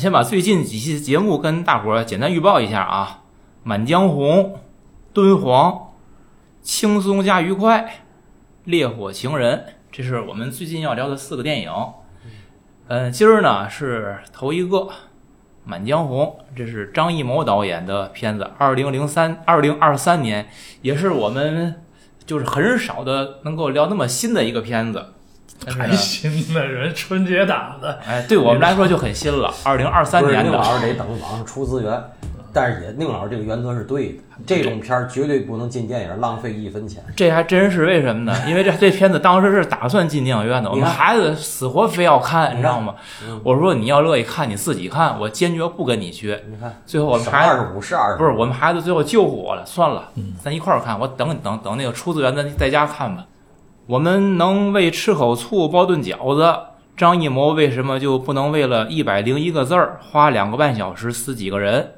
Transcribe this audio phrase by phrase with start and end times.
[0.00, 3.18] 先把最近几期节目跟大伙儿简单预报一下啊，
[3.64, 4.44] 《满江红》、
[5.12, 5.72] 《敦煌》、
[6.62, 7.80] 《轻松加愉快》、
[8.64, 9.58] 《烈火情人》，
[9.92, 11.70] 这是我们最近要聊的四个电影。
[12.88, 14.78] 嗯，今儿呢是头一个
[15.64, 20.48] 《满江红》，这是张艺谋导演的片子，二零零三、二零二三年，
[20.80, 21.82] 也是我们
[22.24, 25.04] 就是很少的能够聊那么新的一个片子。
[25.64, 30.58] 但是呢还新的人春节档的，哎，对我们来说就很新了，二零二三不是宁年的。
[30.58, 32.02] 老师得等网上出资源，
[32.52, 37.04] 但是也宁老师这个原则是对的，这种片儿绝对不能进电影，浪费一分钱。
[37.14, 38.34] 这还真是为什么呢？
[38.48, 42.94] 因为这这片子当时是打算进电影院的，我们孩子死活非要看，你知道吗？
[43.44, 46.38] 我说你要乐意看，你自己看，我坚决不跟你去。
[46.48, 50.08] 你看，最后我们孩子二十五是二十，不是我们孩子最后救活我了，算了，
[50.42, 53.24] 咱一块儿看，我等等等那个出资源咱在家看吧。
[53.90, 56.56] 我们能为吃口醋包顿饺子，
[56.96, 61.94] 张艺谋为什么就不能为了一百零一个字儿花两个半小时死几个人？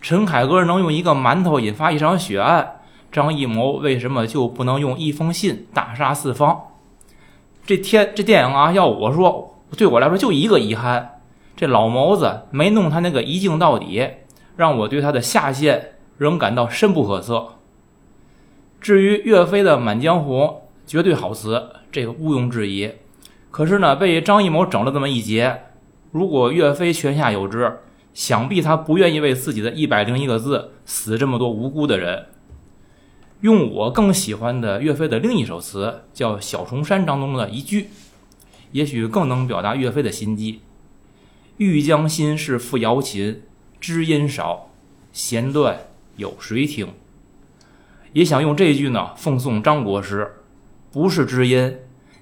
[0.00, 2.80] 陈凯歌能用一个馒头引发一场血案，
[3.12, 6.60] 张艺谋为什么就不能用一封信大杀四方？
[7.64, 11.20] 这天这电影啊，要我说，对我来说就一个遗憾，
[11.54, 14.08] 这老谋子没弄他那个一镜到底，
[14.56, 17.46] 让我对他的下限仍感到深不可测。
[18.80, 20.48] 至于岳飞的《满江红》，
[20.86, 22.90] 绝对好词，这个毋庸置疑。
[23.50, 25.62] 可是呢，被张艺谋整了这么一节，
[26.10, 27.78] 如果岳飞泉下有知，
[28.14, 32.26] 想必他不愿意为自己的一百零一个字死这么多无辜的人。
[33.40, 37.88] 用我更喜欢的岳飞的另一首词，叫《小重山》当中的一句，
[38.70, 40.60] 也许更能表达岳飞的心机
[41.58, 43.42] ：“欲将心事付瑶琴，
[43.80, 44.70] 知音少，
[45.12, 45.78] 弦断
[46.16, 46.88] 有谁听？”
[48.14, 50.30] 也想用这句呢奉送张国师，
[50.92, 51.78] 不是知音，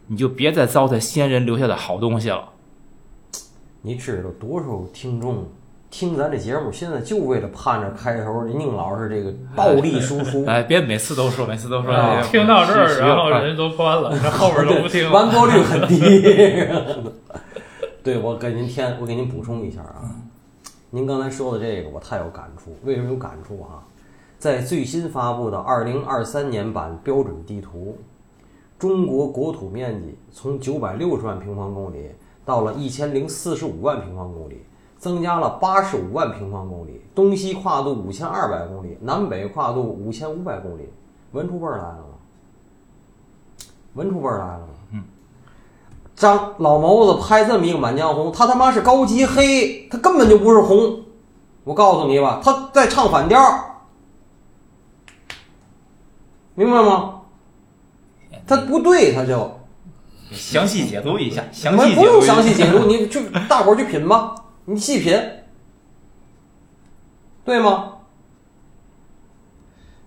[0.06, 2.50] 你就别再糟蹋先人留下的好东西了。
[3.82, 5.48] 你知道多少听众
[5.90, 11.92] 听咱这节目，现在就为了盼着开头宁老师这个暴力输出， 哎，别每次都说，每次都说。
[11.92, 15.10] 啊听到这儿，然后人都关了，这后边都 不听了。
[15.10, 16.22] 完播率很低。
[18.04, 20.14] 对，我给您添，我给您补充一下啊，
[20.90, 22.76] 您刚才说的这个我太有感触。
[22.84, 23.82] 为什么有感触啊、
[24.38, 27.98] 在最新发布的二零二三年版标准地图，
[28.80, 32.10] 中国国土面积从九百六十万平方公里
[32.46, 34.64] 到了一千零四十五万平方公里，
[34.96, 40.88] 增加了八十五万平方公里，东西跨度五千二百公里，南北跨度五千五百公里，
[41.32, 42.04] 闻出味儿来了吗？
[43.92, 44.66] 闻出味儿来了吗？
[44.92, 45.04] 嗯
[46.16, 51.02] 张老谋子拍这么一个《满江红》，他他妈是高级黑，他根本就不是红。
[51.64, 53.38] 我告诉你吧，他在唱反调，
[56.54, 57.19] 明白吗？
[58.50, 59.60] 他不对，他就
[60.32, 64.34] 详细解读一下，详细解读不用详细解读，你就大伙儿去品吧，
[64.64, 65.16] 你细品，
[67.44, 67.92] 对吗？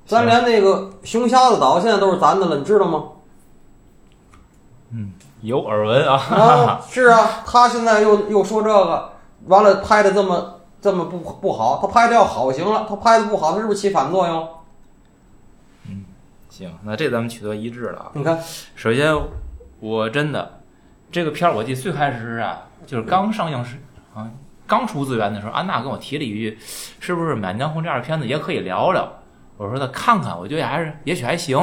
[0.05, 3.03] 咱连那个熊瞎子岛现在都是咱的了，你知道吗？
[4.91, 6.15] 嗯有耳闻啊。
[6.15, 9.09] 啊，是啊，他现在又又说这个，
[9.45, 14.45] 完了拍的这么这么不不好，他拍的要好行了，他拍的不好，他是不是起反作用？
[16.53, 18.11] 行，那这咱们取得一致了啊。
[18.13, 18.37] 你看，
[18.75, 19.11] 首先，
[19.79, 20.61] 我真的
[21.11, 23.77] 这个片儿，我记得最开始是啊，就是刚上映时
[24.13, 24.29] 啊，
[24.67, 26.55] 刚出资源的时候，安娜跟我提了一句，
[26.99, 29.11] 是不是《满江红》这样的片子也可以聊聊？
[29.57, 31.57] 我说那看看，我觉得还是也许还行。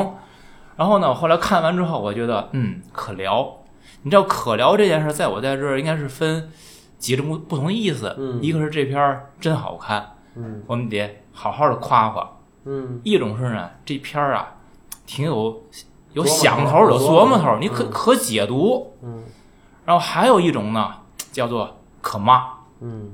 [0.76, 3.58] 然后呢，我后来看完之后，我觉得嗯可聊。
[4.02, 6.50] 你知道可聊这件事，在我在这儿应该是分
[6.98, 8.12] 几种不不同的意思。
[8.18, 12.24] 嗯一个是这片儿真好看，嗯我们得好好的夸夸；
[12.64, 14.56] 嗯一种是呢，这片儿啊
[15.10, 15.60] 挺有
[16.12, 18.92] 有想头儿，有琢磨头你可可解读。
[19.02, 19.24] 嗯
[19.84, 20.88] 然后还有一种呢，
[21.32, 21.68] 叫做
[22.00, 22.44] 可骂。
[22.80, 23.10] 嗯，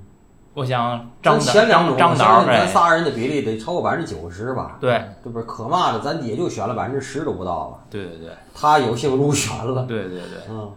[0.52, 4.76] 我想张前两种，张导咱仨人的比例得超过百分之九十吧？
[4.78, 5.44] 对这不是？
[5.46, 7.78] 可骂的咱也就选了百分之十都不到吧？
[7.88, 10.70] 对对对他有幸入选了，对对对，嗯，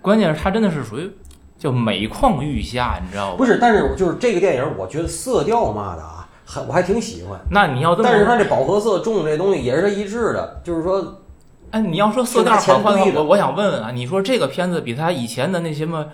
[0.00, 1.10] 关键是他真的是属于
[1.58, 3.36] 叫每况愈下，你知道吗？
[3.36, 6.21] 不是，但是就是这个电影，我觉得色调嘛的啊，
[6.52, 7.40] 还我还挺喜欢。
[7.50, 11.22] 那你要这么，但是它这饱和色重这东西也是一致的，就是说，
[11.70, 16.06] 哎，你要说色调好看的话，我我想问问啊，你说这个片子比他以前的那些么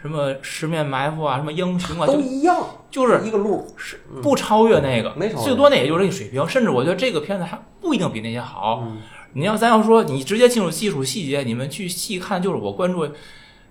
[0.00, 3.66] 什么十面埋伏啊，什么英雄啊，就都一样，就是一个路。
[3.76, 8.84] 是不超越那个，没超越最多那也就是这个水平，甚至我觉得这个片子还不一定比那些好。
[8.84, 8.98] 嗯
[9.34, 13.08] 你要咱要说你直接进入技术细节，你们去细看，就是我关注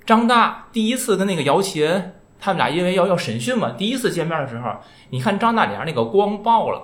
[0.08, 1.88] 张大第一次跟那个姚琴，
[2.42, 4.72] 他们俩因为要要审讯嘛，第一次见面的时候，
[5.12, 6.82] 你看张大脸上那个光爆了。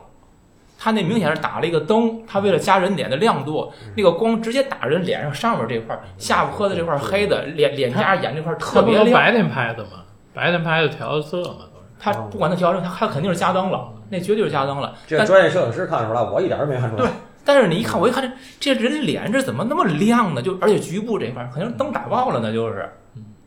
[0.80, 9.12] 他那明显是打了一个灯，他为了加人脸的亮度，那个光直接打人脸上上面这块儿，下巴颏子这块儿黑的，脸脸颊眼这块儿特别亮。
[9.12, 10.04] 白天拍的嘛？
[10.36, 11.88] 白天拍的调色嘛，都是。
[12.00, 14.94] 他不管他调整，他他肯定是加灯了，那绝对是加灯了。
[15.08, 17.04] 这但专业摄影师看出来，我一点儿都没看出来。
[17.06, 17.12] 对
[17.44, 18.22] 但是你一看，我一看
[18.60, 20.42] 这这人脸这怎么那么亮呢？
[20.44, 22.88] 就而且局部这块儿肯定是灯打爆了呢，就是，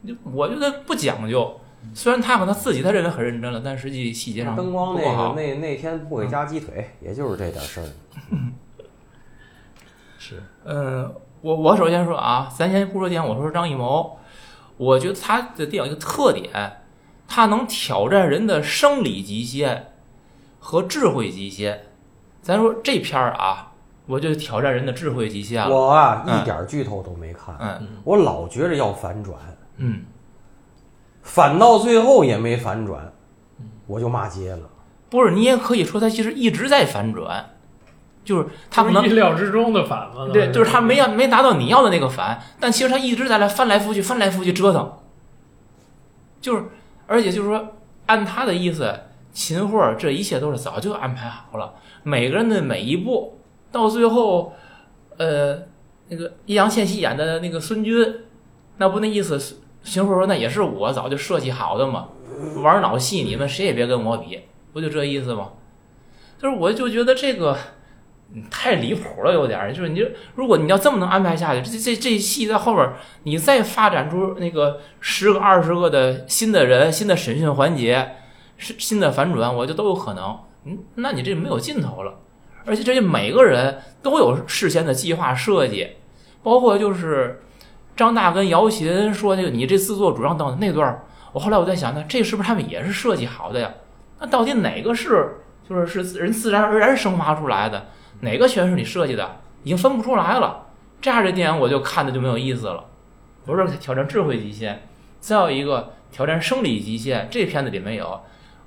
[0.05, 1.61] 就我觉得不讲究。
[1.95, 7.87] 虽然他可能自己他认为很认真了，但实际细节上灯光那个那那天不给加鸡腿，也就是这点事儿。
[10.19, 14.19] 是，嗯，我我首先说啊，咱先不说电影，我说张艺谋，
[14.77, 16.51] 我觉得他的电影一个特点，
[17.27, 19.93] 他能挑战人的生理极限
[20.59, 21.81] 和智慧极限。
[22.43, 23.73] 咱说这片儿啊，
[24.07, 25.75] 我就挑战人的智慧极限了。
[25.75, 29.39] 我啊，嗯一点剧透都没看，嗯我老觉着要反转，
[29.79, 30.03] 嗯，
[31.23, 33.13] 反到最后也没反转，
[33.87, 34.69] 我就骂街了。
[35.09, 37.51] 不是，你也可以说他其实一直在反转，
[38.25, 40.29] 就是他可能意料之中的反嘛。
[40.33, 44.99] 对，就是他没要没达到你要的那个反，但其实他一直在来翻来覆去、翻来覆去折腾，
[46.41, 46.65] 就是
[47.07, 47.75] 而且就是说，
[48.07, 48.95] 按他的意思，
[49.33, 51.75] 秦桧这一切都是早就安排好了，
[52.05, 53.39] 每个人的每一步，
[53.73, 54.53] 到最后，
[55.17, 55.59] 呃，
[56.09, 58.15] 那个易烊千玺演的那个孙军，
[58.77, 59.39] 那不那意思，
[59.83, 62.09] 秦桧说那也是我早就设计好的嘛，
[62.63, 64.41] 玩脑戏你们谁也别跟我比，
[64.73, 65.51] 不就这意思吗？
[66.39, 67.57] 就是我就觉得这个。
[68.49, 69.75] 太离谱了，有点。
[69.75, 70.07] 就是你，
[70.37, 72.89] 如果你要这么能安排下去，这这这戏在后边，
[73.25, 78.13] 你再发展出那个十个、二十个的新的人、新的审讯环节、
[78.57, 80.39] 是新的反转，我觉得都有可能。
[80.65, 82.21] 嗯，那你这没有尽头了。
[82.65, 85.89] 而且这些每个人都有事先的计划设计，
[86.45, 87.43] 包括就是
[88.01, 93.71] 张大跟姚琴说那个你这自作主张等那段儿，我后来我在想，那这是不是他们也是设计好的呀？
[94.19, 95.37] 那到底哪个是
[95.69, 97.89] 就是是人自然而然生发出来的？
[98.21, 100.69] 哪个全是你设计的，已经分不出来了。
[101.03, 102.83] 这样这电影我就看的就没有意思了。
[103.45, 104.89] 不是挑战智慧极限，
[105.21, 108.19] 再有一个挑战生理极限，这片子里没有。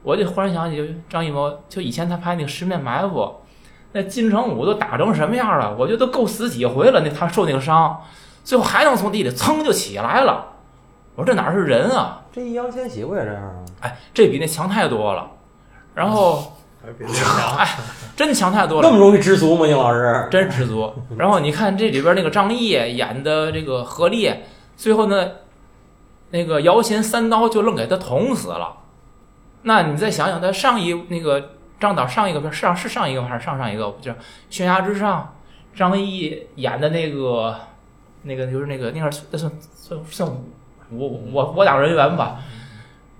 [0.03, 3.19] 我就忽然想起，张艺谋，就以前他拍那个《十面埋伏》，
[3.93, 5.75] 那金城武都打成什么样了？
[5.75, 7.01] 我觉得都够死几回了。
[7.03, 7.99] 那他受那个伤，
[8.43, 10.45] 最后还能从地里噌就起来了。
[11.15, 12.21] 我说这哪是人啊？
[12.31, 13.55] 这易烊千玺不也这样啊？
[13.81, 15.29] 哎，这比那强太多了。
[15.93, 16.53] 然后。
[17.57, 17.77] 哎，
[18.13, 18.93] 真强太多了那。
[18.93, 19.65] 么容易知足吗？
[19.65, 20.27] 宁老师？
[20.29, 20.93] 真知足。
[21.17, 25.29] 然后你看这里边那个张译演的这个何烈，最后呢，
[26.31, 28.79] 那个姚琴三刀就愣给他捅死了。
[29.61, 33.95] 那你再想想，他上一那个张导上一个片上是上一个还是上上一个？
[34.01, 34.11] 叫
[34.49, 35.33] 《悬崖之上》，
[35.79, 37.55] 张译演的那个
[38.23, 40.29] 那个就是那个那个算算算
[40.89, 42.41] 我我我党人员吧。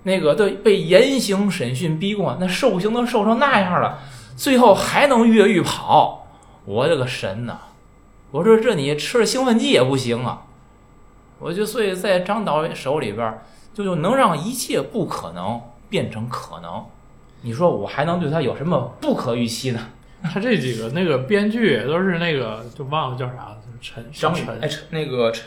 [0.06, 4.00] 那个对被严刑审讯逼供，那受刑都受成那样了，
[4.36, 6.26] 最后还能越狱跑，
[6.66, 7.56] 我的个神呐！
[8.30, 10.42] 我说这你吃了兴奋剂也不行啊！
[11.38, 13.38] 我就所以在张导演手里边，
[13.72, 15.58] 就就能让一切不可能
[15.88, 16.84] 变成可能。
[17.40, 19.80] 你说我还能对他有什么不可预期呢？
[20.22, 25.44] 他这几个那个编剧都是那个，就忘了叫啥了，陈张宇陈哎，陈那个陈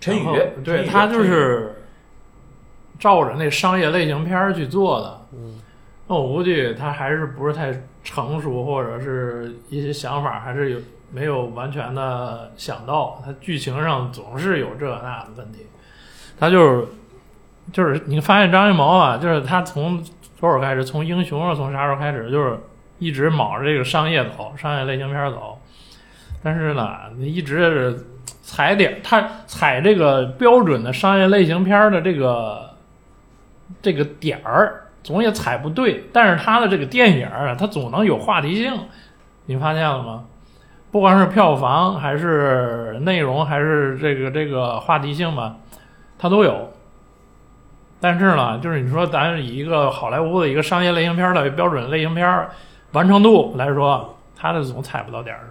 [0.00, 0.24] 陈宇，
[0.64, 1.84] 对他就是
[2.98, 5.26] 照着那商业类型片儿去做的。
[5.32, 5.60] 嗯，
[6.08, 10.80] 那我估计他还是不是太成熟，或者是一些想法还是有
[11.12, 13.22] 没有完全的想到。
[13.24, 15.64] 他剧情上总是有这那的问题。
[16.40, 16.86] 他就是
[17.72, 20.04] 就是你发现张艺谋啊，就是他从
[20.40, 22.58] 多少开始，从英雄啊，从啥时候开始，就是
[22.98, 25.57] 一直卯着这个商业走，商业类型片儿走。
[26.42, 28.06] 但是呢，一直是
[28.42, 32.70] 踩点，他踩这个标准的商业类型片的这个
[33.82, 36.04] 这个点儿，总也踩不对。
[36.12, 38.72] 但是他的这个电影啊，它总能有话题性，
[39.46, 40.24] 你发现了吗？
[40.90, 45.56] 不管是票房还是内容，还是这个这个话题性吧，
[46.18, 46.70] 它都有。
[48.00, 52.46] 但是呢，就是你说咱以一个好莱坞的一个商业类型片的标准类型片
[52.92, 55.42] 完成度来说，它的总踩不到点儿。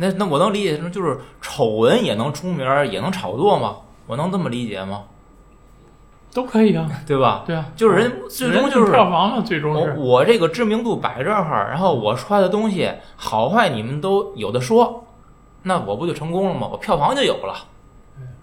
[0.00, 3.76] 那那我能理解成就是丑闻也能出名儿，也能炒作吗？
[4.06, 5.02] 我能这么理解吗？
[6.32, 7.42] 都可以啊， 对吧？
[7.46, 15.04] 对啊，就是人最终就是票房嘛，最终我是我这个知名度摆这儿，然后我出来的东西好坏你们都有的说，
[15.62, 16.68] 那我不就成功了吗？
[16.70, 17.54] 我票房就有了，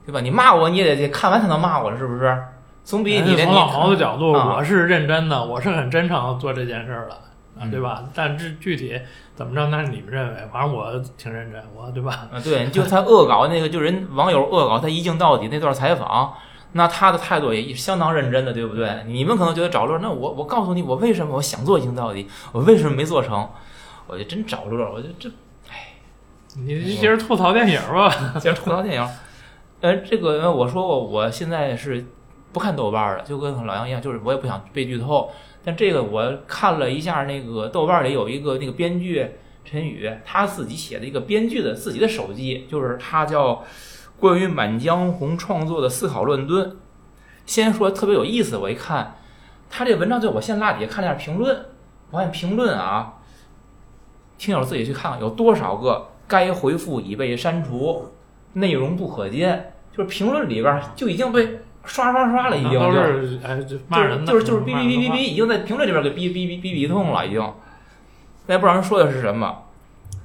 [0.06, 0.22] 对吧？
[0.22, 2.38] 你骂我你也得看完才能骂我了，是不是？
[2.84, 7.20] 总比你从老毛的角度，啊我是认真的，我是很真诚做这件事儿的，啊，
[7.62, 8.04] 嗯对吧？
[8.14, 9.00] 但这具体
[9.36, 12.28] 怎么着，那是你们认为，反正我挺认真，我对吧？
[12.32, 16.34] 啊，对，就他恶搞那个，就人网友恶搞他一镜到底那段采访，
[16.74, 19.04] 那他的态度也相当认真的，对不对？
[19.06, 23.50] 你们可能觉得找乐，那我我告诉你，我为什么我想做一镜到底，我为什么没做成？
[24.08, 25.30] 我就真找乐，我就这
[25.70, 25.96] 哎
[26.56, 28.10] 你接着吐槽电影吧。
[28.40, 29.10] 接着吐槽电影。
[29.82, 32.06] 呃，这个我说过，我现在是
[32.52, 35.30] 不看豆瓣儿的，就跟老杨一样，就是我也不想被剧透。
[35.68, 39.30] 但这个我看了一下，那个豆瓣里有一个那个编剧
[39.66, 43.62] 陈宇，他自己写的一个编剧的自己的手机，就是他叫
[44.18, 46.78] 关于《满江红》创作的思考乱炖。
[47.46, 49.18] 先说特别有意思，我一看
[49.70, 51.66] 他这文章，就我先拉底下看了下评论，
[52.12, 53.16] 我发现评论啊，
[54.38, 58.14] 听友自己去看看有多少个该回复已被删除，
[58.54, 67.42] 内容不可见，就是评论里边就已经被刷刷刷了，已经都就是哎，就骂人的，就是就是哔哔哔哔哔，已经在评论里边给哔哔哔哔哔一通了，已经。
[68.46, 69.64] 咱也不知道人说的是什么。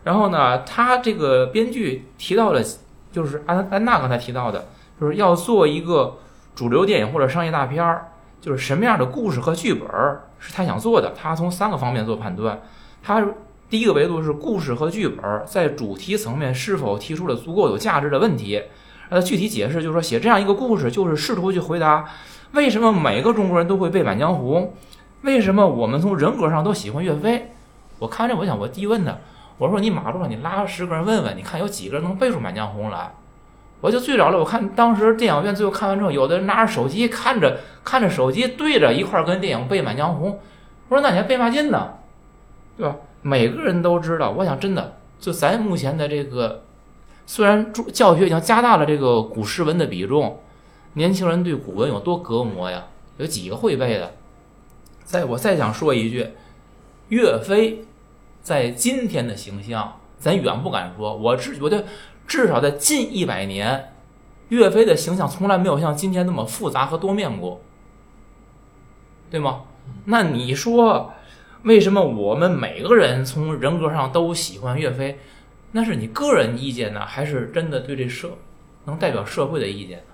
[0.05, 2.63] 然后呢，他这个编剧提到的，
[3.11, 4.67] 就是安安娜刚才提到的，
[5.01, 6.19] 就是要做一个
[6.55, 8.09] 主流电影或者商业大片儿，
[8.41, 11.13] 就是什么样的故事和剧本儿是他想做的。
[11.17, 12.61] 他从三个方面做判断。
[13.03, 13.25] 他
[13.71, 18.63] 第一个维度是故事和剧本儿在主题层面是否提出了足够有价值的问题。
[19.13, 22.09] 呃，具体解释就是说，写这样一个故事，就是试图去回答
[22.53, 24.63] 为什么每个中国人都会背《满江红》，
[25.21, 27.53] 为什么我们从人格上都喜欢岳飞？
[27.99, 29.15] 我看这，我想我第一问他，
[29.59, 33.13] 我说你马路上你拉十个人问问，你看有几个人能背出《满江红》来？
[33.83, 40.31] 我就最早了，我看当时电影院最后看完之后，有的人拿着手机看着看着手机对着一块儿跟电影背《满江红》，
[40.89, 41.91] 我说那你还背嘛劲呢？
[42.79, 42.97] 对吧？
[43.21, 46.63] 每个人都知道，我想真的，就咱目前的这个，
[47.35, 50.39] 虽然教学已经加大了这个古诗文的比重，
[50.93, 52.85] 年轻人对古文有多隔膜呀？
[53.17, 54.13] 有几个会背的？
[55.03, 56.29] 再我再想说一句，
[57.09, 57.87] 岳飞
[58.43, 61.87] 在今天的形象，咱远不敢说，我至我觉得
[62.27, 63.95] 至少在近一百年，
[64.51, 67.63] 岳飞的形象从来没有像今天那么复杂和多面过，
[69.31, 69.63] 对吗？
[70.05, 71.11] 那你说？
[71.63, 75.19] 为什么我们每个人从人格上都喜欢岳飞？
[75.73, 78.31] 那是你个人意见呢，还是真的对这社
[78.85, 80.05] 能代表社会的意见呢？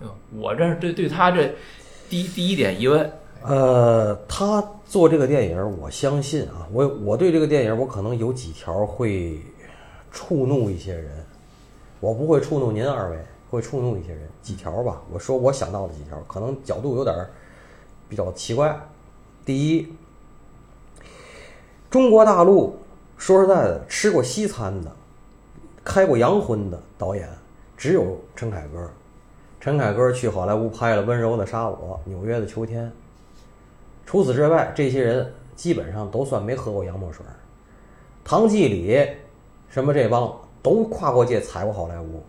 [0.00, 0.14] 对吧？
[0.34, 1.54] 我这是对对他这
[2.08, 3.12] 第一第一点疑问。
[3.42, 9.40] 呃，他做这个电影，我相信啊，我我对这个电影，我可能有几条会
[10.10, 11.24] 触怒一些人，
[12.00, 13.18] 我不会触怒您二位，
[13.50, 15.02] 会触怒一些人，几条吧。
[15.10, 17.14] 我说我想到的几条，可能角度有点
[18.08, 18.78] 比较奇怪。
[19.44, 19.88] 第一，
[21.90, 22.78] 中国大陆
[23.20, 24.90] 说实在的，吃过西餐的、
[25.84, 27.28] 开过洋荤的导演
[27.76, 28.90] 只有陈凯歌。
[29.60, 32.86] 陈凯歌去好莱坞拍了《温柔的杀我》《纽约的秋天》。
[34.06, 37.22] 除此之外，这些人基本上都算没喝过洋墨水。
[38.24, 39.06] 唐季礼
[39.68, 42.22] 什么这帮都跨过界踩过好莱坞，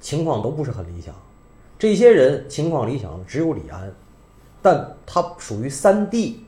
[0.00, 1.14] 情况都不是很理想。
[1.78, 3.92] 这些人情况理想的只有李安，
[4.62, 6.46] 但他属于三 D，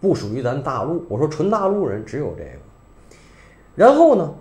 [0.00, 1.04] 不属于咱大陆。
[1.08, 2.58] 我说纯大陆人只有这个。
[3.76, 4.34] 然后呢，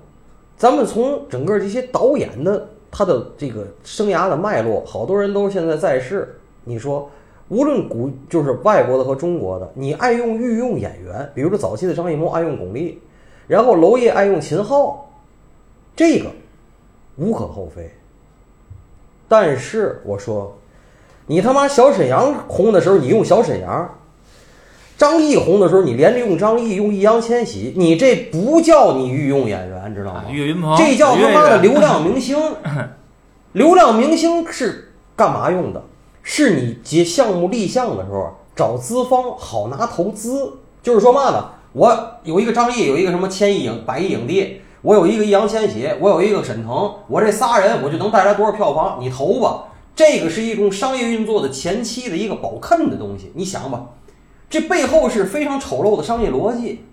[0.58, 6.36] 咱们从整个这些导演的他的这个生涯的脉络，好多人都现在在世。
[6.64, 7.08] 你说，
[7.50, 12.96] 无论古就是外国的和中国的，你爱用御用演员，比如说早期的张艺谋爱用巩俐，
[13.46, 15.08] 然后娄烨爱用秦昊，
[15.96, 16.32] 这个
[17.18, 17.92] 无可厚非。
[19.28, 20.56] 但是我说，
[21.28, 23.86] 你他妈小沈阳红的时候，你用小沈阳；
[24.98, 30.24] 张译红的时候，你连着用张译，用易烊千玺，你这不叫你御用演员，知道吗？
[30.30, 32.38] 岳云鹏，这叫他妈的流量明星。
[33.54, 35.84] 流量明星是干嘛用的？
[36.24, 40.54] 是你接项目立项的时候找资方好拿投资。
[40.82, 41.46] 就是说嘛呢？
[41.74, 48.98] 我有一个张译，有一个什么千亿影、百亿影帝，我有一个易烊千玺，我有一个沈腾，我这仨人我就能带来多少票房？
[49.02, 49.66] 你投吧。
[49.96, 53.32] 这个是一种商业运作的前期的一个保坑的东西。
[53.36, 53.82] 你想吧，
[54.50, 56.86] 这背后是非常丑陋的商业逻辑。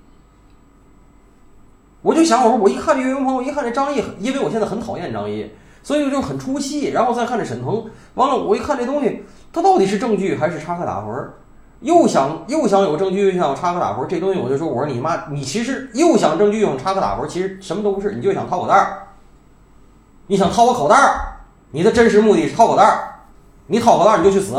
[2.03, 6.89] 我就想，我说我一看这岳云鹏，我一看这张译，因为我现在很讨厌张译，所以我就很出戏。
[6.89, 11.29] 然后再看这沈腾，完了我一看这东西，他到底是证据还是插科打诨？
[11.81, 19.09] 又想又想有证据，又想插科打诨，这东西我就说，我说你妈，你其实又想证据又想插科打诨，其实什么都不是，你就想掏口袋儿，
[20.27, 21.37] 你想掏我口袋儿，
[21.71, 23.21] 你的真实目的是掏口袋儿，
[23.69, 24.57] 你掏口袋儿你就去死，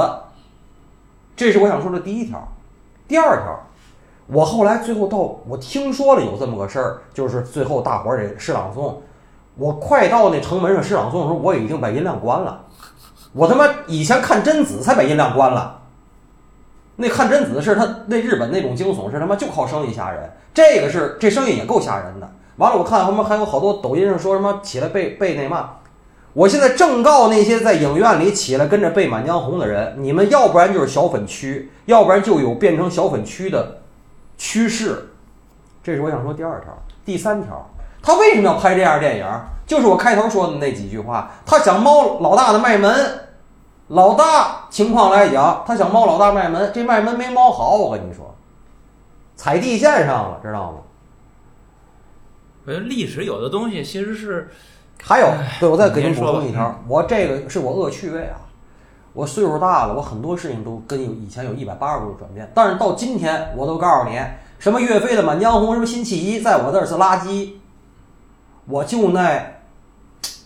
[1.35, 2.52] 这是我想说的第一条。
[3.07, 3.59] 第二条，
[4.27, 5.17] 我后来最后到
[5.47, 8.95] 我听说了有这么个事儿，就是最后大伙儿得诗朗诵，
[9.55, 12.65] 我快到那城门上诗朗诵的时候，我已经把音量关了。
[13.33, 15.81] 我他妈以前看贞子才把音量关了。
[16.95, 22.31] 那看贞子是他那日本那种惊悚是他妈就靠声音吓人，这个是这声音也够吓人的。
[22.57, 25.77] 完了，我看他们还有好多抖音上说什么起来背背那嘛，
[26.33, 33.81] 我现在正告那些在影院里起来跟着背《满江红》的人，你们要不然就是小粉区，要不然就有变成小粉区的
[34.37, 35.09] 趋势。
[35.83, 36.75] 这是我想说第二条，
[37.05, 37.69] 第三条，
[38.01, 39.25] 他为什么要拍这样电影？
[39.65, 43.19] 就是我开头说的那几句话，他想猫老大的卖门，
[43.89, 48.35] 老大情况来讲，他想猫老大卖门，这卖门没猫好，我跟你说，
[49.35, 50.77] 踩地线上了，知道吗？
[52.65, 54.49] 我觉得历史有的东西其实是
[55.01, 55.27] 还有，
[55.59, 58.37] 对我再给您补充一条，我这个是我恶趣味啊。
[59.13, 62.51] 我岁数大了，我很多事情都跟有以前有一百八十度的转变。
[62.55, 64.19] 但是到今天，我都告诉你，
[64.57, 67.51] 什么岳飞的《满江红》，什么辛弃疾，在我这儿是垃圾。
[68.65, 69.39] 我就那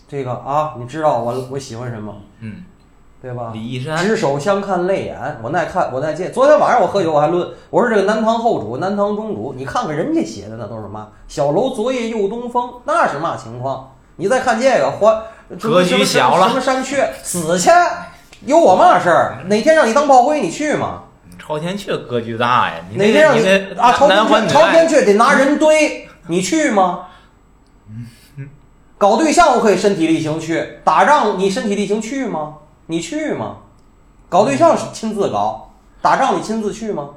[0.06, 2.64] 这个啊，你知道我我喜欢什么，嗯，
[3.22, 3.52] 对吧？
[3.54, 6.30] 李义山执手相看泪眼，我耐看，我耐见。
[6.30, 11.08] 昨天晚上我喝酒我还论，我说这个南唐后主、南唐中主，你看看人家写的那都是嘛？
[11.26, 13.92] 小楼昨夜又东风，那是嘛情况？
[14.20, 15.24] 你再看这个还
[15.60, 17.70] 格局小了什么山雀死去，
[18.44, 19.38] 有我嘛事儿？
[19.46, 21.04] 哪天让你当炮灰，你去吗？
[21.38, 27.06] 朝天阙格局大呀，你哪天让你你啊，朝天阙朝天，阙得拿人堆，你去吗？
[28.98, 32.54] 搞对象我可以身体力行去，打仗你身体力行去吗？
[32.86, 33.58] 你去吗？
[34.28, 35.72] 搞对象是亲自搞，
[36.02, 37.10] 打仗你亲自去吗？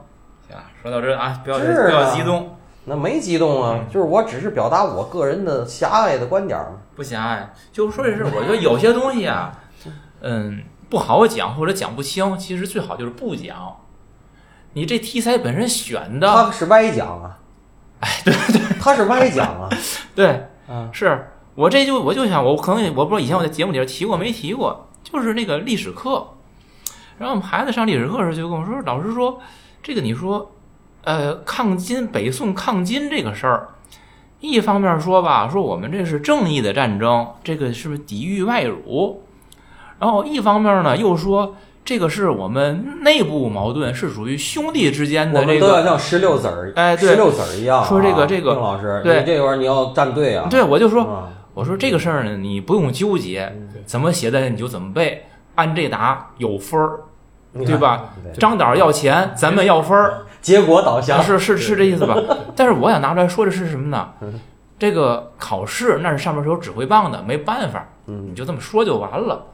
[0.48, 2.56] 行，说到这啊，不要不要激动，
[2.86, 6.68] 那没激动啊，就是我只是表达我个人的狭隘的观点嘛。
[7.02, 7.52] 不狭隘。
[7.72, 9.52] 就说这事，我觉得有些东西啊，
[10.22, 13.76] 嗯，不好讲或者讲不清，其实最好就是不讲。
[14.74, 17.40] 你这题材本身选的，他是歪讲啊，
[18.02, 19.68] 哎，对对，他是歪讲啊，
[20.14, 26.36] 对，嗯，是我这就我就想，我可能我不知道以前我在节目里边提过没提过，就是那个历史课。
[27.18, 29.42] 然后我们孩子上历史课的时候就跟我说，老师说
[29.82, 30.52] 这个你说，
[31.04, 33.70] 呃，抗金北宋抗金这个事儿，
[34.42, 39.22] 一方面说吧，说我们这是正义的战争，这个是不是抵御外辱？
[40.00, 41.56] 然后一方面呢又说
[41.86, 45.84] 这个是我们内部矛盾，是属于兄弟之间的这我们都要个。
[45.84, 47.86] 像石榴籽儿，哎对石榴籽儿一样啊。
[47.88, 50.48] 说这个这个丁老师，对你这会儿你要站队啊。
[50.50, 53.52] 对，我就说啊我说这个事儿呢，你不用纠结，
[53.86, 55.26] 怎么写的你就怎么背，
[55.56, 57.02] 按这答有分儿，
[57.66, 58.06] 对吧？
[58.40, 62.16] 张导要钱，咱们要分儿，结果导向是是是这意思吧？
[62.56, 64.40] 但是我想拿出来说的是什么呢嗯？
[64.80, 69.46] 这个考试那是上面是有指挥棒的，没办法，嗯你就这么说就完了。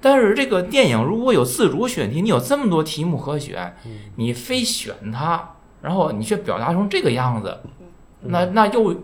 [0.00, 7.58] 但是这个电影如果有自主选题，你有这么多题目可选，嗯你非选它，然后你却表达成这个样子，
[8.22, 8.94] 嗯那那又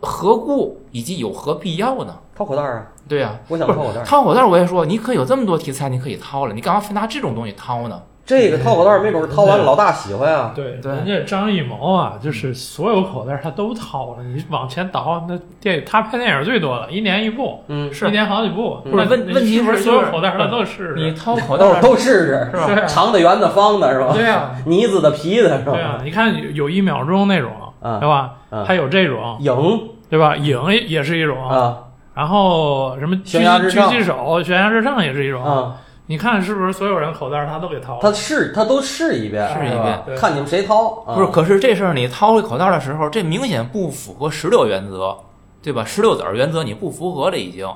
[0.00, 2.16] 何故以及有何必要呢？
[2.34, 4.04] 掏口袋儿啊，对呀、我想掏口袋儿。
[4.06, 8.00] 掏口袋儿我也说，你可以有这么多题材，你可以掏了，你干嘛非拿这种东西掏呢？
[8.24, 10.52] 这个掏口袋没准儿掏完老大喜欢啊。
[10.54, 14.22] 对，对人家张艺谋啊，就是所有口袋他都掏了。
[14.22, 18.78] 你往前倒，那电影他拍电影最多了，一年一部，嗯，是一年好几部。
[18.84, 21.12] 不是那问问题是不是是所有口袋他都试试你？
[21.14, 22.86] 掏口袋都都试试，是吧？
[22.86, 24.12] 长的、圆的、方的，是吧？
[24.14, 25.72] 对啊， 呢子的、皮的，是吧？
[25.72, 27.50] 对啊，你看有有一秒钟那种，
[27.82, 28.34] 啊对吧？
[28.50, 30.36] 啊还有这种，影对吧？
[30.36, 31.76] 影也是一种，啊
[32.14, 35.42] 然后什么狙狙击手、悬崖之上也是一种。
[35.42, 35.76] 啊，
[36.12, 38.00] 你看是不是所有人口袋他都给掏了？
[38.02, 41.02] 他试他都试一遍，试一遍看你们谁掏。
[41.06, 45.16] 啊不是，可是这事儿你掏回口袋的时候，这明显不符合十六原则，
[45.62, 45.82] 对吧？
[45.86, 47.66] 十六子儿原则你不符合了已经，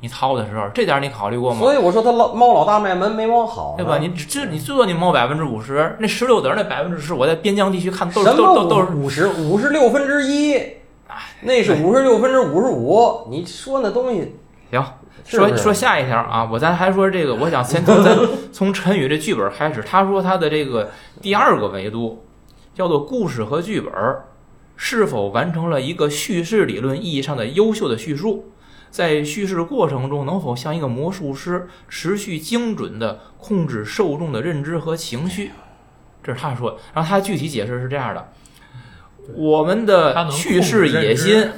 [0.00, 1.60] 你掏的时候，这点儿你考虑过吗？
[1.60, 3.96] 所以我说他老猫老大卖门没猫好，对吧？
[3.96, 10.60] 你只这你最多你猫百分之五十，那十六子儿那百分之十，我在边疆地区看都是都都都是五十五十六分之一，
[11.40, 13.26] 那是五十六分之五十五。
[13.30, 14.36] 你说那东西
[14.70, 14.84] 行。
[15.24, 18.16] 说说下一条啊，我咱还说这个，我想先从咱
[18.50, 19.82] 从陈宇这剧本开始。
[19.82, 22.24] 他说他的这个第二个维度
[22.74, 23.92] 叫做故事和剧本
[24.76, 28.52] 是否完成了一个叙事理论意义上的优秀的叙述，
[28.90, 35.50] 在叙事过程中能否像一个魔术师持续精准的控制受众的认知和情绪，
[36.22, 36.78] 这是他说的。
[36.94, 38.28] 然后他具体解释是这样的：
[39.34, 41.50] 我们的叙事野心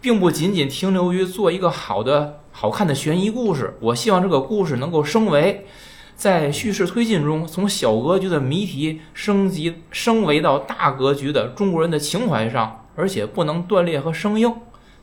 [0.00, 3.76] 并不仅仅停留于做一个好的、好看的悬疑故事。
[3.80, 5.66] 我希望这个故事能够升维，
[6.14, 14.54] 在叙事推进中，从小格局的谜题升级升维到大格局的中国人的情怀上，而且不能断裂和生硬。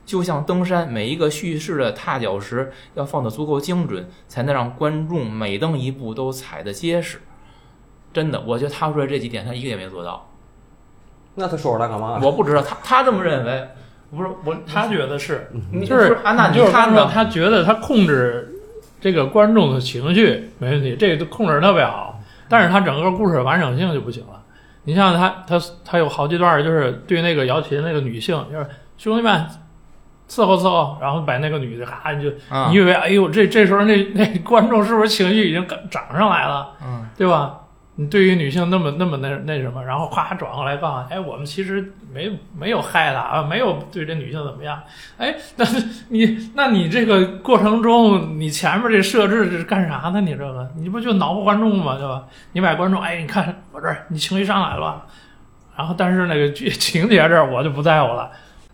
[0.05, 7.19] 就像登山，每一个叙事的踏脚石要放得足够精准，才能让观众每登一步都踩得结实。
[8.11, 10.27] 真的，我觉得他说的这几点，他一个也没做到。
[11.35, 12.19] 那他说出来干嘛？
[12.23, 13.69] 我不知道他他这么认为，
[14.11, 18.49] 不是我他觉得是，你就是安娜，就是他觉得他控制
[18.99, 24.41] 这个观众的情绪没问题，这个都控制特别好，但是他整个故事完整性就不行了。
[24.85, 28.65] 你像他他他有好几段就是对那个姚琴那个女性，就是
[28.97, 29.45] 兄弟们
[30.27, 32.69] 伺候伺候，然后把那个女的哈你就啊。
[32.69, 37.59] 你以为哎呦这这时候那那观众是不是情绪已经涨上来了，嗯，对吧？
[37.99, 44.81] 你对于女性那么那么那那什么，然后夸转过来告诉，哎，我们其实没没有害她啊，没有对这女性怎么样，
[45.17, 50.21] 哎，但是你那你这个过程中，你前面这设置是干啥呢？
[50.21, 51.97] 你这个你不就挠不观众吗？
[51.97, 52.23] 对吧？
[52.53, 55.03] 你把观众，哎，你看我这儿你情绪上来了，
[55.75, 58.31] 然后但是那个剧 情节这儿我就不在乎了，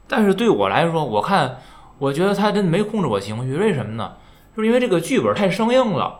[0.07, 1.57] 但是对我来说，我看
[1.97, 4.13] 我觉得他真没控制我情绪，为什么呢？
[4.55, 6.19] 就是因为这个剧本太生硬了。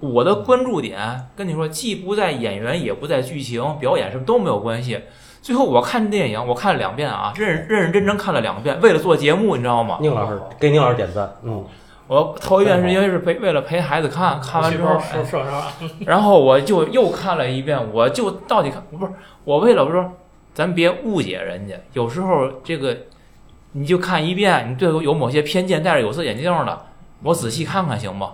[0.00, 5.00] 我的关注点跟你说，既不在演员，也不在剧情、表演什么都没有关系。
[5.40, 9.98] 最后我看电影，我看了两遍啊，认认认真真看了两遍，为了做节目，你知道吗？
[10.00, 11.64] 宁老师给宁老师点赞，嗯，
[12.08, 15.72] 我头一遍是因为是陪为了陪孩子看，看完之后，说说实话，
[16.04, 19.12] 然后我就又看了一遍，我就到底看不是
[19.44, 20.12] 我为了我说，
[20.52, 22.96] 咱别误解人家，有时候这个
[23.72, 26.86] 你就看一遍，你对有某些偏见，戴着有色眼镜的，
[27.22, 28.32] 我仔细看看行吗？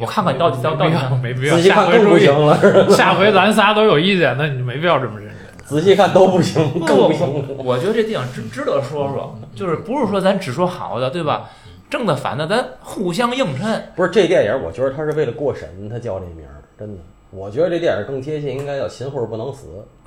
[0.00, 5.34] 我看看你到底到到底没必要，仔细看更不行了，下回咱仨都有意见，那你就没必要这么认真。
[5.64, 7.56] 仔细看都不行，更不不行。
[7.64, 11.48] 我觉得这电影值值得说说，就是不是说咱只说好的，对吧？
[11.88, 13.92] 正的反的咱互相映衬。
[13.94, 17.00] 不是这电影，我觉得他是为了过审，他叫这名儿，真的。
[17.30, 19.84] 我觉得这电影更贴切，应该叫《秦桧不能死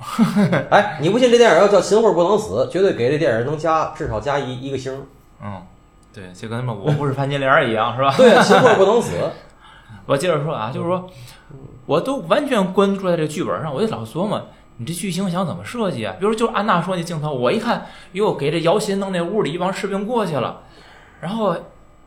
[0.70, 4.98] 哎，你不信这电影要叫《秦桧不能死》，绝对给这电影能加至少加一一个星儿。
[5.44, 5.60] 嗯，
[6.14, 8.14] 对，就跟他们我不是潘金莲一样，是吧？
[8.16, 9.12] 对啊， 秦桧不能死。
[10.08, 11.06] 我接着说啊，就是说，
[11.84, 14.42] 我都完全关注在这个剧本上，我就老琢磨，
[14.78, 16.14] 你这剧情想怎么设计啊？
[16.18, 20.62] 比如就安娜说那镜头，我一看，哟，给这姚琴弄那屋里一帮士兵过去了，
[21.20, 21.54] 然后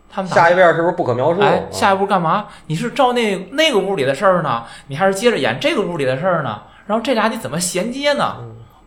[0.10, 1.42] 他们下一遍是不是不可描述？
[1.42, 2.48] 哎，下一步干嘛？
[2.66, 6.64] 你是照那那个屋里的事儿呢，你还是接着演这个屋里的事儿呢？
[6.88, 8.38] 然后这俩你怎么衔接呢？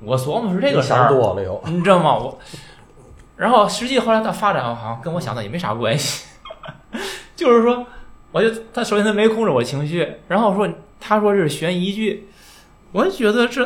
[0.03, 1.62] 我琢磨是这个想事儿，多了又。
[1.66, 2.16] 你知道吗？
[2.16, 2.37] 我，
[3.37, 6.27] 然后实际后来的发展好像跟我想的也没啥关系，
[7.37, 7.87] 就是说，
[8.34, 10.68] 我就他首先他没控制我情绪，然后说
[10.98, 12.26] 他说这是悬疑剧，
[12.90, 13.64] 我就觉得这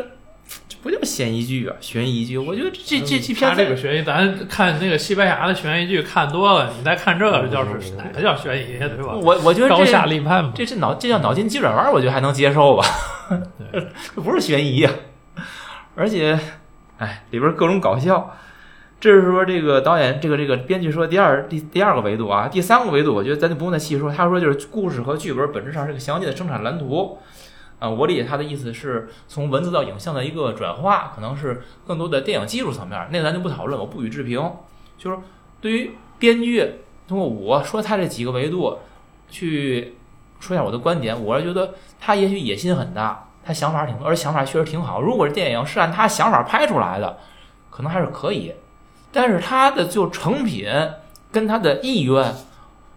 [0.68, 9.14] 这不叫悬疑剧啊，悬疑剧，我觉得这这这片他这个悬疑，咱看那个西班牙的悬疑剧看多了，你再看这个，这叫是哪个叫悬疑，对吧？
[9.14, 10.52] 我我觉得高下这立判嘛。
[10.54, 12.84] 这这脑这叫脑筋急转弯，我觉得还能接受吧，
[13.72, 14.92] 这 不是悬疑啊、
[15.94, 16.38] 而且，
[16.98, 18.36] 哎，里边各种搞笑。
[19.00, 24.12] 这是说这个导演，这个这个编剧说第二第第二个维度啊，第三个维度，我觉得咱就不用再细说。
[24.12, 27.16] 他说就是故事和剧本本质上是个详细的生产蓝图，
[27.78, 34.50] 啊，我理解他的意思是从文字到影像的一个转化，可能是更多的电影技术层面，那咱就不讨论，我不予置评。
[34.98, 35.18] 就是
[35.60, 38.78] 对于编剧，通过我说他这几个维度
[39.30, 39.94] 去
[40.40, 45.00] 说一下我的观点，我是觉得他也许野心很大，他想法挺多，而想法确实挺好。
[45.00, 47.18] 如果这电影是按他想法拍出来的，
[47.70, 48.52] 可能还是可以。
[49.10, 50.68] 但是他的就成品
[51.32, 52.34] 跟他的意愿，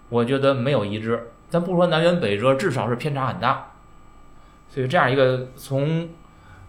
[0.10, 1.32] 我觉得没有一致。
[1.50, 3.72] 咱不说南辕北辙，至少是偏差很大。
[4.70, 6.08] 所以这样一个从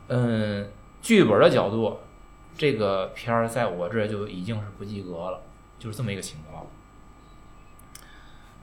[0.09, 0.69] 嗯
[1.01, 1.99] 剧本的角度，
[2.57, 5.41] 这个片儿在我这就已经是不及格了，
[5.79, 6.67] 就是这么一个情况。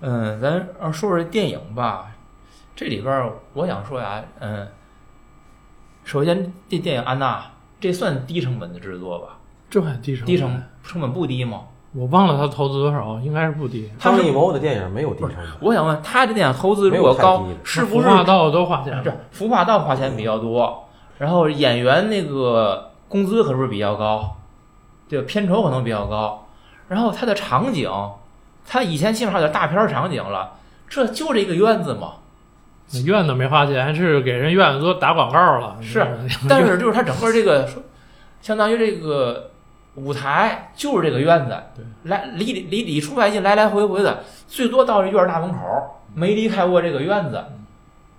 [0.01, 2.11] 嗯，咱说说电影吧，
[2.75, 4.67] 这里边我想说呀，嗯，
[6.03, 7.39] 首先这电影《安娜》
[7.79, 9.38] 这算低成本的制作吧？
[9.69, 11.61] 这还低成低成成本不低吗？
[11.93, 13.91] 我忘了他投资多少，应该是不低。
[13.97, 24.35] 张艺谋的电影没有低成本，我想问，他这电影投资如果高，是不是服化道都花钱这服化道花钱比较多，然后演员那个工资可是不是比较高？
[25.07, 26.47] 对吧，片酬可能比较高，
[26.87, 27.89] 然后他的场景，
[28.67, 30.51] 他以前起码有点大片场景了，
[30.87, 32.13] 这就这个院子嘛。
[33.05, 35.75] 院子没花钱，是给人院子都打广告了。
[35.81, 36.07] 是
[36.47, 37.67] 但是就是他整个这个，
[38.41, 39.51] 相当于这个
[39.95, 45.57] 舞台就是这个院子，对，来里里里里出外进来来回回的，最多到这院儿大门口，
[46.13, 47.43] 没离开过这个院子。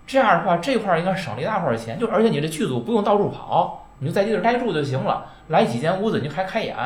[0.06, 5.26] 这样的话，这块儿应该省了一大块钱，就而且你这剧组不用到处跑，你就在这地儿待住就行了。
[5.48, 6.76] 来几间屋子你就还开演，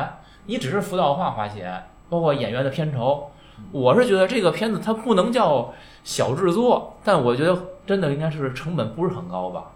[0.45, 3.31] 你只是辅导画花钱，包括演员的片酬。
[3.71, 9.71] 我是觉得这个片子它不能叫小制作，但我觉得真的应该是成本不是很高吧。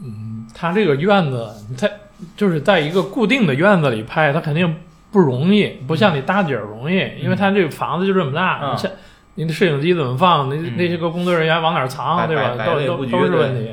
[0.00, 1.88] 嗯他这个院子，他
[2.36, 4.76] 就是在一个固定的院子里拍，他肯定
[5.10, 8.72] 不容易，不像你搭景儿容易，因为他这个房子就这么大，嗯。
[8.72, 8.90] 你像
[9.34, 10.76] 你的摄影机怎么放，那嗯。
[10.76, 12.56] 那些个工作人员往哪儿藏，摆对吧？
[12.64, 13.72] 都都都是问题。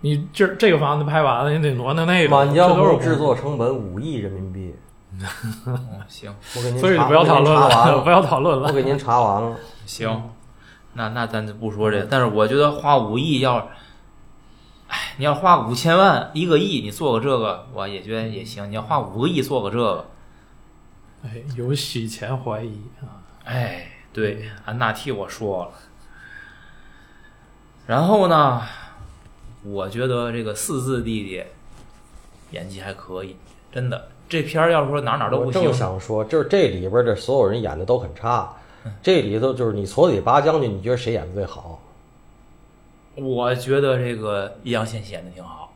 [0.00, 4.74] 你这这个房子拍完了，你得挪到那个，满江这都是红制作成本五亿人民币，
[5.12, 5.78] 嗯，
[6.08, 6.34] 行。
[6.56, 8.68] 我给您查，所以就不要讨论了， 不，要讨论了。
[8.68, 9.54] 我给您查完了。
[9.86, 10.22] 行，
[10.94, 13.68] 那那咱就不说这个，但是我觉得花五亿要，
[14.92, 18.70] 哎，你要花五千万一个亿，你做个这个，我也觉得也行。
[18.70, 20.04] 你要花五个亿做个这个，
[21.24, 23.24] 哎，有洗钱怀疑啊！
[23.44, 25.70] 哎，对，安娜替我说了。
[27.86, 28.60] 然后呢，
[29.64, 31.42] 我觉得这个四字弟弟
[32.50, 33.36] 演技还可以，
[33.72, 34.10] 真的。
[34.28, 41.81] 这片儿要是说哪哪都不行我正，想说，就是这里边的所有人演的都很差，嗯这里头就是你矬子里拔将军，你觉得谁演的最好？
[43.14, 45.72] 我觉得这个易烊千玺演的挺好。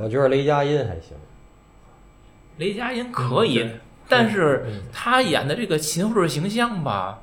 [0.00, 1.16] 我觉得雷佳音还行。
[2.58, 7.20] 雷佳音可以，嗯但是嗯他演的这个秦桧形象吧，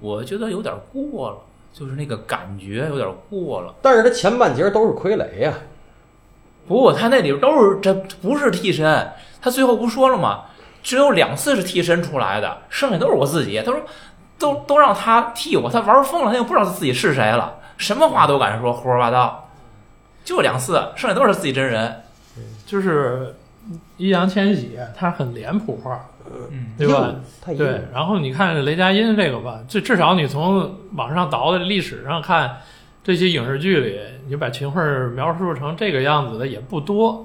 [0.00, 1.38] 我觉得有点过了，
[1.72, 3.74] 就是那个感觉有点过了。
[3.80, 5.54] 但是他前半截都是傀儡呀、
[6.66, 10.46] 不过他那里边都是这不是替身，他最后不说了吗？
[10.82, 13.62] 只有两次是替身出来的，剩下都是我自己。
[13.62, 13.80] 他说
[14.38, 19.48] 都都让他替我，他玩疯了，他又不知道自己是谁了，什么话都敢说，胡说八道。
[20.22, 22.02] 就两次，剩下都是自己真人。
[22.66, 23.34] 就是
[23.96, 26.04] 易烊千玺，他很脸谱化，
[26.50, 27.14] 嗯，对吧？
[27.56, 32.58] 对。，然后你看雷佳音这个吧，至至少你从网上倒的历史上看，
[33.02, 34.82] 这些影视剧里，你把秦桧
[35.14, 37.24] 描述成这个样子的也不多。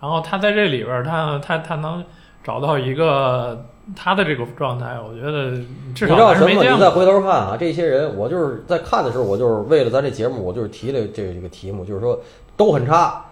[0.00, 2.02] 然后他在这里边，他他他能
[2.42, 5.56] 找到一个他的这个状态，我觉得
[5.94, 6.62] 至少你少知道什么？
[6.62, 12.20] 你再回头看啊，这些人，我就是在看的时候，我就是为了咱这节目，我就是提了这个这个题目，就是说
[12.56, 13.24] 都很差，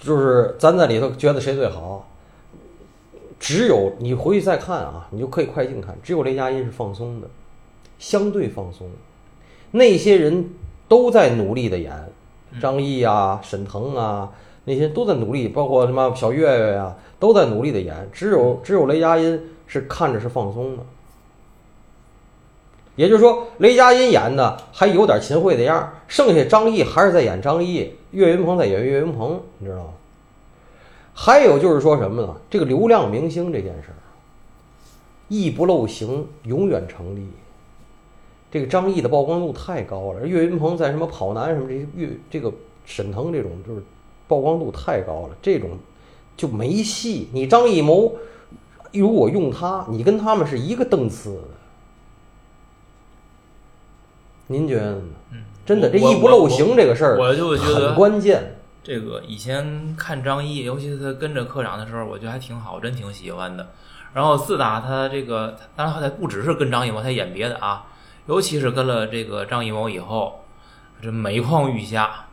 [0.00, 2.06] 就是咱在里头觉得谁最好，
[3.38, 7.28] 只有你回去再看啊，你就可以快进看，只有雷佳音是放松的，
[7.98, 8.88] 相对放松，
[9.70, 10.50] 那些人
[10.88, 11.92] 都在努力的演，
[12.60, 14.30] 张译啊、沈腾啊。
[14.64, 20.82] 那些都在努力，包括什么小岳岳呀，都在努力的演，只有只有雷佳音是看着是放松的。
[22.96, 29.92] 也就是说，雷佳音演的还有点秦桧的样，剩下张译还是在演张译，岳云鹏在演岳云鹏，你知道吗？
[31.14, 32.36] 还有就是说什么呢？
[32.50, 33.98] 这个流量明星这件事儿，
[35.28, 37.28] 艺不露形永远成立。
[38.50, 42.52] 这个张译的曝光度太高了，岳云鹏在什么跑男什么这些岳这个
[42.84, 43.82] 沈腾这种就是
[44.26, 45.70] 曝光度太高了，这种
[46.36, 47.28] 就没戏。
[47.32, 48.12] 你张艺谋
[48.92, 51.42] 如果用他，你跟他们是一个档次的。
[54.48, 55.02] 您觉得呢？
[55.32, 58.56] 嗯，真的，这我艺不露形这个事儿我就觉得很关键。
[58.82, 63.68] 这个以前看张译，尤其是他跟着科长的时候，我觉得还挺好，真挺喜欢的。
[64.14, 67.84] 然后自打他这个，当然他不只是跟张艺谋，他演别的啊，
[68.26, 70.44] 尤其是跟了这个张艺谋以后，
[71.02, 72.27] 这每况愈下。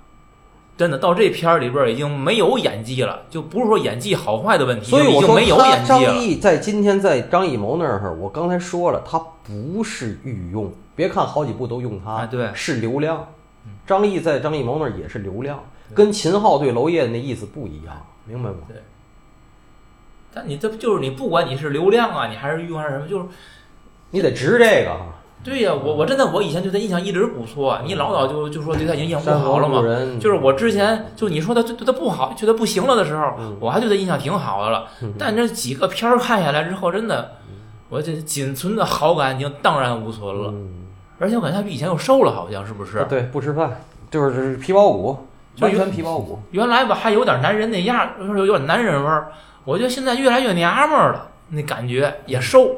[0.77, 5.99] 真的到这片儿里边儿已经没有演技了，就不是说演技好坏的问题，所以我说就没有演技了。
[6.01, 13.25] 张译在今天在张艺谋那儿，我刚才说了，他不是御用，别看好几部都用他，啊对是流量。
[13.87, 18.57] 张译在张艺谋那儿也是流量，跟秦昊对娄烨那意思不一样，明白吗？
[18.67, 18.77] 对
[20.33, 23.25] 但你这不就是你不管你是流量啊，你还是御用还是什么，就是
[24.09, 25.15] 你得值这个啊。
[25.45, 29.79] 对呀、我我真的我以前对他印象一直不错，你老早就就说对他印象不山好了嘛
[30.19, 34.87] 就是我之前就你说他对对他不好，觉得不行了的时候，嗯我还对他印象挺好的了。
[35.19, 37.33] 但这几个片儿看下来之后，真的，
[37.89, 40.49] 我这仅存的好感已经荡然无存了。
[40.51, 40.87] 嗯，
[41.19, 42.97] 而且我感觉他比以前又瘦了，好像是不是？
[42.97, 43.79] 啊对，不吃饭
[44.09, 46.39] 就是皮包骨，就完全皮包骨。
[46.49, 49.31] 原来吧还有点男人那样儿，有有点男人味儿。
[49.63, 52.71] 我觉得现在越来越娘们儿了，那感觉也瘦，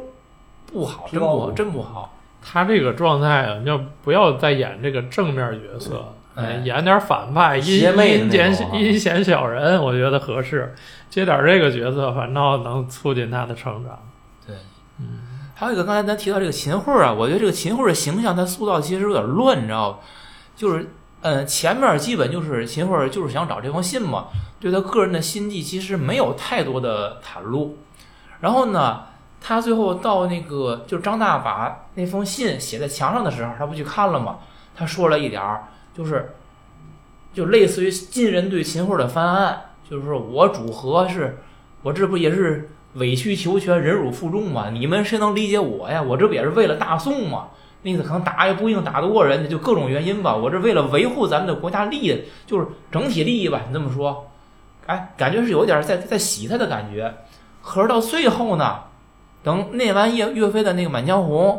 [0.66, 2.14] 不好，真不真不好。
[2.42, 10.74] 他这个状态啊，你要不要再演这个正面角色，哎演点反派，阴阴险阴险小人，我觉得合适。
[11.10, 13.98] 接点这个角色，反倒能促进他的成长。
[14.46, 14.56] 对，
[15.00, 15.20] 嗯，
[15.56, 20.00] 还有一个刚才咱提到这个秦桧啊，我觉得这个秦桧的形象他塑造其实有点乱，你知道吧？
[20.56, 20.90] 就是，
[21.22, 24.28] 嗯，前面基本就是秦桧就是想找这封信嘛，
[24.60, 27.78] 对他个人的心计其实没有太多的袒露。
[28.42, 29.06] 然后呢，
[29.42, 34.38] 他最后到那个就是张大把那封信写在墙上的时候，他不去看了吗？
[34.76, 35.64] 他说了一点儿，
[35.96, 36.34] 就是
[37.34, 41.40] 就类似于晋人对秦桧的翻案，就是我主和是，
[41.82, 44.70] 我这不也是委曲求全、忍辱负重嘛？
[44.70, 46.00] 你们谁能理解我呀？
[46.00, 47.48] 我这不也是为了大宋嘛？
[47.82, 50.36] 那意思可能打也不一定打得过人家，就各种原因吧。
[50.36, 54.30] 我这为了维护咱们的国家利益，就是整体利益吧，你这么说，
[54.86, 57.12] 哎，感觉是有点在在洗他的感觉。
[57.64, 58.82] 可是到最后呢，
[59.44, 61.50] 等念完岳岳飞的那个《满江红》，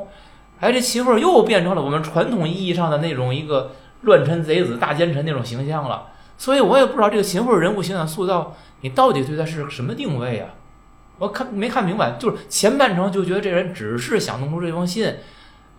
[0.60, 6.08] 哎，这秦桧又变成了我们传统意义上的那种一个乱臣贼子、大奸臣那种形象了。
[6.36, 10.50] 所以我也不知道这个秦桧人物形象塑造，你到底对他是什么定位啊？
[11.18, 15.16] 我看没看明白，就是前半程就觉得这人只是想弄出这封信，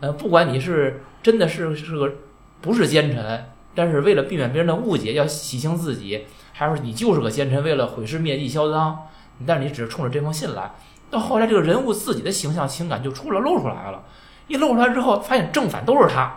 [0.01, 2.11] 呃，不管你是真的是是个
[2.59, 8.97] 不是奸臣，但是为了避免别人的误解，要洗清自己，还是你就是个奸臣，为了毁尸灭迹、销赃，
[9.47, 10.71] 但是你只是冲着这封信来。
[11.09, 14.03] 到后来，这个人物自己的形象、情感就出了露出来了。
[14.49, 16.29] 一露出来之后，发现正反都是他，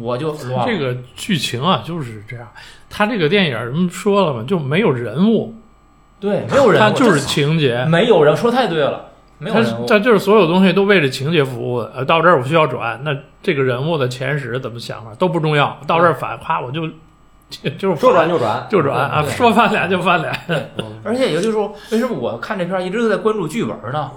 [0.00, 0.64] 我就乱了。
[0.66, 2.48] 这个剧情啊就是这样。
[2.90, 5.54] 他这个电影人说了嘛，就没有人物，
[6.18, 7.84] 对没有人物，他就是情节。
[7.84, 9.04] 没有人说太对了，
[9.38, 9.86] 没有他人物。
[9.86, 11.92] 他就是所有东西都为了情节服务的。
[11.94, 15.78] 呃，到这儿我需要转，那这个人物的前史怎么想法都不重要。
[15.86, 16.88] 到这儿反，夸我就
[17.50, 20.70] 就就是说转就转，就转啊，说翻脸就翻脸。
[21.04, 24.10] 而且也就是说，为什么我看这片儿一直都在关注剧本呢？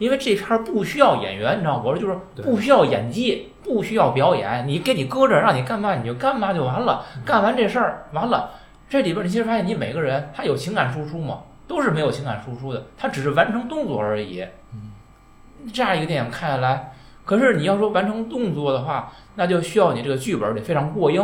[0.00, 1.82] 因为这片儿不需要演员，你知道吗？
[1.84, 7.04] 我说就是不需要演技，不需要表演，你给你搁这儿让你干嘛你就干嘛就完了。
[7.22, 8.50] 干完这事儿完了，
[8.88, 11.40] 这里边你其实发现你每个人他有情感输出吗？
[11.68, 14.42] 都是没有情感输出的，他只是完成动作而已。
[15.72, 16.94] 这样一个电影看下来，
[17.26, 21.22] 可是你要说完成动作的话，那就需要你这个剧本得非常过硬。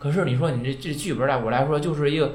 [0.00, 2.32] 可是你说你这这剧本对我来说就是一个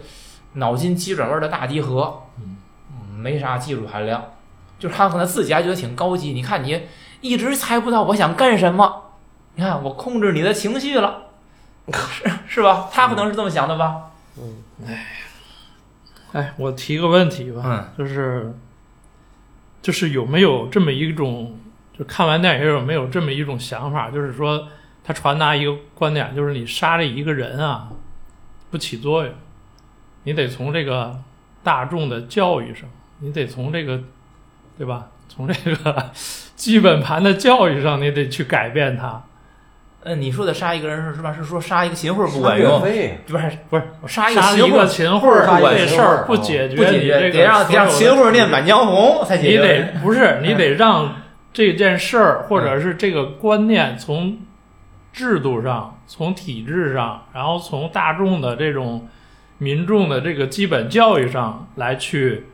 [0.54, 2.56] 脑筋急转弯的大集合，嗯
[2.92, 4.24] 嗯，没啥技术含量，
[4.80, 6.34] 就是他可能自己还觉得挺高级。
[6.34, 6.82] 你看你
[7.22, 9.12] 一直猜不到我想干什么，
[9.56, 11.24] 你看我控制你的情绪了，
[12.12, 12.90] 是是吧？
[12.92, 14.12] 他可能是这么想的吧？
[14.38, 14.98] 嗯
[16.34, 18.54] 哎，我提个问题吧，嗯，就是
[19.82, 21.58] 就是有没有这么一种，
[21.98, 24.68] 就看完电影有没有这么一种想法，就是说
[25.04, 27.88] 他传达一个观点，就是你杀这一个人啊，
[28.70, 29.34] 不起作用，
[30.24, 31.18] 你得从这个
[31.64, 34.04] 大众的教育上，你得从这个，
[34.78, 35.08] 对吧？
[35.28, 36.12] 从这个
[36.56, 39.24] 基本盘的教育上，你得去改变它。
[40.04, 41.34] 嗯，你说的杀一个人是是吧？
[41.34, 42.88] 是说杀一个秦桧不不管用，不
[43.38, 49.68] 是不是杀一个杀一个秦桧秦桧儿杀一个这事儿秦桧不解决，不解决，你这个得让得让秦桧念《满江红》才解决你。
[49.68, 51.16] 得不是你得让
[51.52, 54.38] 这件事儿或者是这个观念从
[55.12, 59.08] 制度上、从体制上，然后从大众的这种
[59.58, 62.46] 民众的这个基本教育上来去，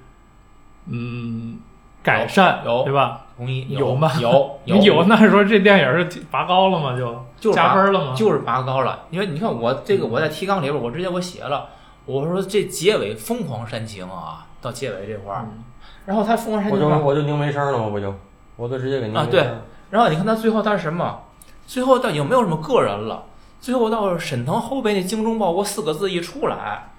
[0.90, 1.60] 嗯，
[2.04, 3.22] 改善，有对吧？
[3.38, 6.96] 同意有吗有 有有那说这电影是拔高了吗？
[6.98, 8.14] 就就是加分了吗？
[8.16, 9.00] 就是拔高了。
[9.10, 11.70] 因为你看我这个我在提纲里边，我直接我写了，
[12.06, 15.64] 我说这结尾疯狂煽情啊，到结尾这块儿，嗯
[16.06, 17.90] 然后他疯狂煽我情我，就我就拧没声了吗？
[17.90, 18.14] 不就，
[18.58, 19.56] 我就直接给拧啊对没声
[19.92, 21.20] 然后你看他最后他是什么？
[21.68, 23.24] 最后到有没有什么个人了？
[23.60, 26.90] 最后到沈腾后背那精忠报国四个字一出来，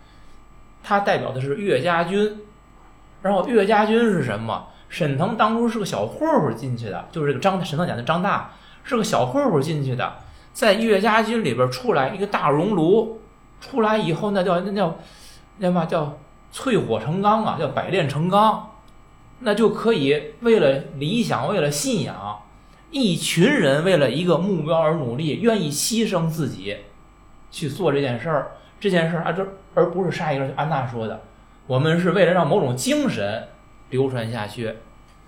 [0.82, 2.38] 他代表的是岳家军。
[3.22, 4.66] 然后岳家军是什么？
[4.92, 8.52] 沈腾当初是个小混混进去的，就是这个张沈腾演的张大
[8.84, 10.18] 是个小混混进去的，
[10.52, 13.18] 在岳家军里边出来一个大熔炉，
[13.58, 14.94] 出来以后那叫那叫
[15.56, 16.18] 那嘛叫
[16.52, 18.70] 淬火成钢啊，叫百炼成钢，
[19.38, 22.42] 那就可以为了理想，为了信仰，
[22.90, 26.76] 一群人为了一个目标而努力，愿意牺牲自己
[27.50, 28.52] 去做这件事儿。
[28.78, 30.46] 这件事儿啊，这而不是杀一个。
[30.54, 31.22] 安娜说的，
[31.66, 33.48] 我们是为了让某种精神
[33.92, 34.74] 流传下去。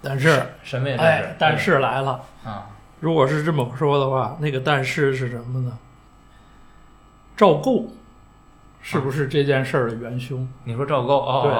[0.03, 0.97] 但是，什么呀？
[0.99, 2.21] 这哎，，但是来了。
[2.45, 2.67] 啊，
[2.99, 5.79] 如果是这么说的话，那个但是是什么呢？
[7.37, 7.87] 赵构
[8.81, 10.49] 是不是这件事儿的元凶？
[10.65, 11.53] 你说赵构哦对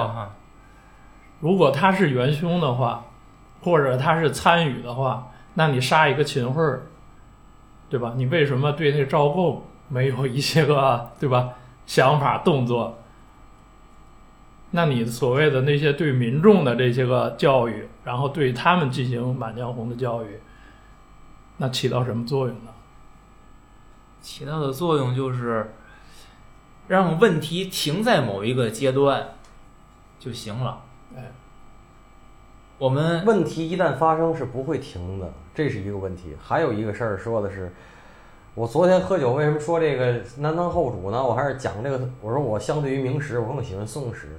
[1.39, 3.03] 如果他是元凶的话，
[3.61, 6.83] 或者他是参与的话，那你杀一个秦桧儿，
[7.89, 8.13] 对吧？
[8.15, 11.49] 你为什么对那赵构没有一些个对吧
[11.85, 12.97] 想法动作？
[14.75, 20.27] 那你所谓的那些对民众的这些个教育，然后对他们进行《满江红》的教育，
[21.55, 22.71] 那起到什么作用呢？
[24.21, 25.73] 起到的作用就是
[26.89, 29.25] 让问题停在某一个阶段
[30.19, 30.81] 就行了。
[31.15, 31.31] 哎，
[32.77, 36.35] 我们问题一旦发生是不会停的，这是一个问题。
[36.37, 37.73] 还有一个事儿说的是，
[38.53, 41.23] 我昨天喝酒为什么说这个南唐后主呢？
[41.23, 44.37] 我还是讲这个，我说我相对于明史，我更喜欢宋史。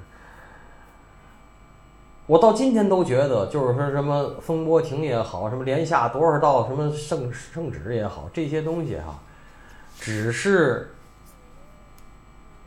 [2.27, 9.21] 我到今天都觉得，就是说什么风波亭也好，什么连下多少道什么圣圣旨也好，这些东西哈、
[10.01, 10.93] 只是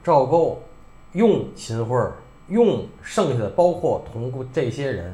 [0.02, 0.64] 赵构
[1.12, 2.10] 用秦桧，
[2.48, 5.14] 用剩下的包括同这些人，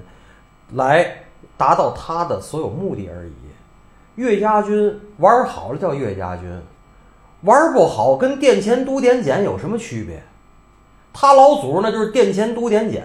[0.73, 1.23] 来
[1.57, 3.33] 达到他的所有目的而已。
[4.13, 6.61] 岳家军玩好了叫岳家军，
[7.41, 10.21] 玩不好跟殿前都点检有什么区别？
[11.11, 13.03] 他老祖那就是殿前都点检，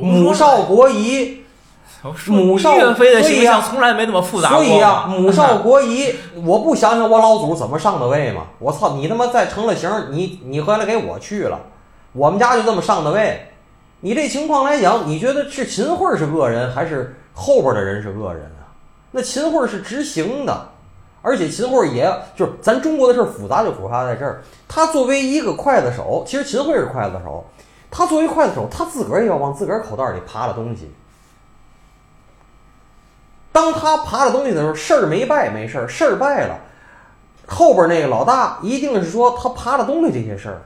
[0.00, 1.44] 母少国疑，
[2.26, 4.58] 母少岳飞的形象从来没那么复杂过。
[4.58, 8.46] 所以呀、母少国疑，我不想想我老祖怎么上的位吗？
[8.58, 11.58] 我操，你他妈再成了型，你你回来给我去了，
[12.12, 13.48] 我们家就这么上的位。
[14.00, 18.70] 你这情况来讲，你觉得是秦桧是恶人，还是后边的人是恶人啊？
[19.10, 20.68] 那秦桧是执行的，
[21.20, 24.40] 而且秦桧也就是咱中国的事儿复杂就复杂在这儿。
[24.68, 27.44] 他作为一个刽子手，其实秦桧是刽子手，
[27.90, 30.90] 他作为刽子手，他自个儿也要往自个儿口袋里扒拉东西。
[33.50, 36.58] 当他扒拉东西的时候，事儿没败没事儿，事儿败了，
[37.46, 40.62] 后边那个老大一定是说他扒拉东西这些事儿，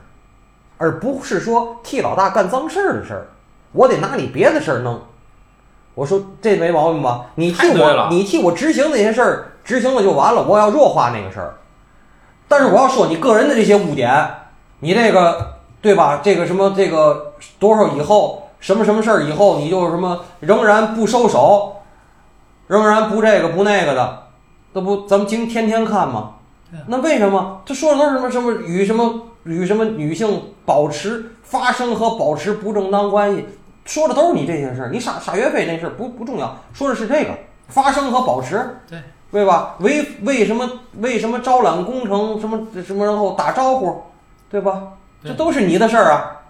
[0.79, 3.29] 而不是说替老大干脏事儿的事儿。
[3.73, 5.01] 我得拿你别的事儿弄。
[5.95, 7.27] 我说这没毛病吧？
[7.37, 10.43] 你替我， 你替我执行那些事儿，执行了就完了。
[10.43, 11.55] 我要弱化那个事儿，
[12.49, 14.35] 但是我要说你个人的这些污点，
[14.81, 16.20] 你这个对吧？
[16.22, 21.76] 这个什么这个多少以后什么什么事儿以后，你就什么仍然不收手，
[22.68, 24.22] 仍然不这个不那个的，
[24.72, 26.37] 这不咱们今天天看吗？
[26.87, 33.45] 那为什么他说的都是什么什么与什么与什么女性保持发生和保持不正当关系，
[33.85, 34.89] 说的都是你这件事儿。
[34.91, 37.30] 你傻傻岳飞那事儿不不重要，说的是这个
[37.68, 38.99] 发生和保持，对
[39.30, 39.74] 对吧？
[39.80, 44.01] 为为什么为什么招揽工程什么什么然后打招呼，
[44.49, 44.83] 对吧？
[45.23, 45.31] 对。
[45.31, 46.43] 这都是你的事儿啊，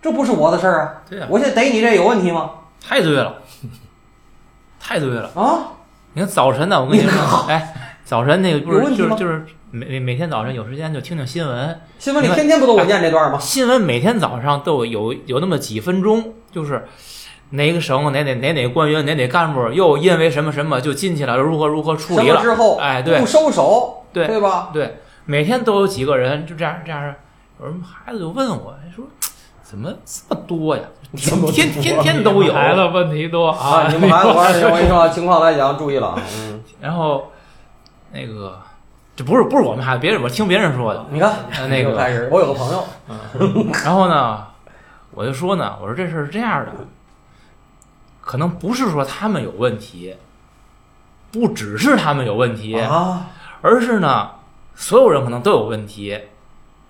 [0.00, 1.02] 这不是我的事儿啊。
[1.08, 2.50] 对呀、我现在逮你这有问题吗？
[2.84, 3.34] 太对了，
[4.80, 5.30] 太对了。
[5.34, 5.72] 啊，
[6.14, 7.74] 你看早晨呢，我跟你说，哎，
[8.04, 13.38] 早晨那个不是就是就是每每每天早晨有时间就听听新闻，新闻里天天不都我念这段吗？
[13.38, 16.86] 新闻每天早上都有有那么几分钟，就是
[17.50, 23.20] 哪个省哪哪哪哪官员哪哪干部又因为什么什么就进去了，如何如何处理了，之后，哎对。
[23.20, 24.70] 不收手，对对吧？
[24.72, 27.14] 对，每天都有几个人就这样这样，
[27.60, 29.04] 有人孩子就问我说。
[29.64, 30.82] 怎么这么多呀？
[31.16, 32.52] 天天天天都有。
[32.52, 33.88] 孩子问题多啊，啊！
[33.88, 36.22] 你们孩子，我跟你说，我跟你说，情况来讲，注意了啊。
[36.36, 37.32] 嗯，然后
[38.12, 38.60] 那个
[39.16, 41.06] 这不是不是我们孩子，别人我听别人说的。
[41.10, 42.84] 你看呃那个开始，我有个朋友，
[43.82, 44.44] 然后呢，
[45.12, 46.72] 我就说呢，我说这事儿是这样的，
[48.20, 50.14] 可能不是说他们有问题，
[51.30, 53.28] 不只是他们有问题，啊，
[53.62, 54.32] 而是呢，
[54.74, 56.20] 所有人可能都有问题，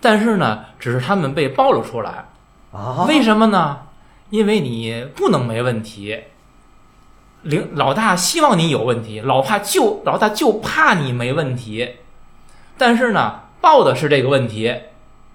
[0.02, 2.26] 但是呢，只是他们被暴露出来。
[2.72, 3.78] 啊，为什么呢？
[4.28, 6.24] 因为你不能没问题。
[7.42, 11.96] 领老大希望你有问题，老怕就老大就怕你没问题，
[12.78, 14.72] 但是呢，报的是这个问题，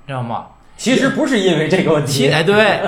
[0.07, 0.47] 知道吗？
[0.77, 2.81] 其实不是因为这个问题，其哎对，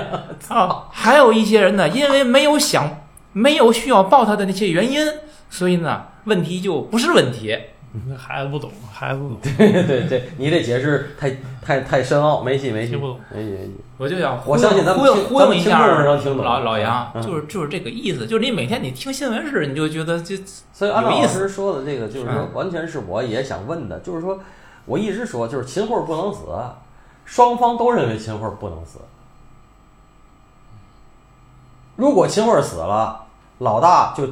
[0.48, 3.02] 啊， 还有一些人呢，因为没有想
[3.34, 5.06] 没有需要报他的那些原因，
[5.50, 7.58] 所以呢，问题就不是问题。
[8.18, 13.20] 孩子不懂，孩子不懂， 对对对，你这解释太太太深奥，没戏没戏听不懂。
[13.34, 13.76] 没戏没戏。
[13.98, 20.36] 我就想我相信咱们忽悠听忽悠一下咱们听众能听懂老老杨，嗯就是就是这个意思，就是你每天你听新闻时，你就觉得就
[20.72, 24.40] 所以按照老有意思师说的这个，就是说嗯，完全是我也想问的，就是说，
[24.86, 26.42] 我一直说，就是秦桧不能死，
[27.26, 29.00] 双方都认为秦桧不能死。
[31.96, 33.26] 如果秦桧死了，
[33.58, 34.26] 老大就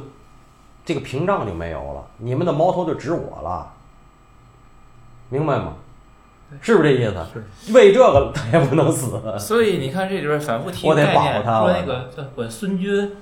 [0.88, 3.70] 这个屏障就没有了，你们的矛头就指我了，
[5.28, 5.74] 明白吗？
[6.62, 7.74] 是不是这意思？
[7.74, 9.20] 为这个他也不能死。
[9.38, 13.14] 所以你看这里边反复提我得保个概念，他我说那个叫管孙军，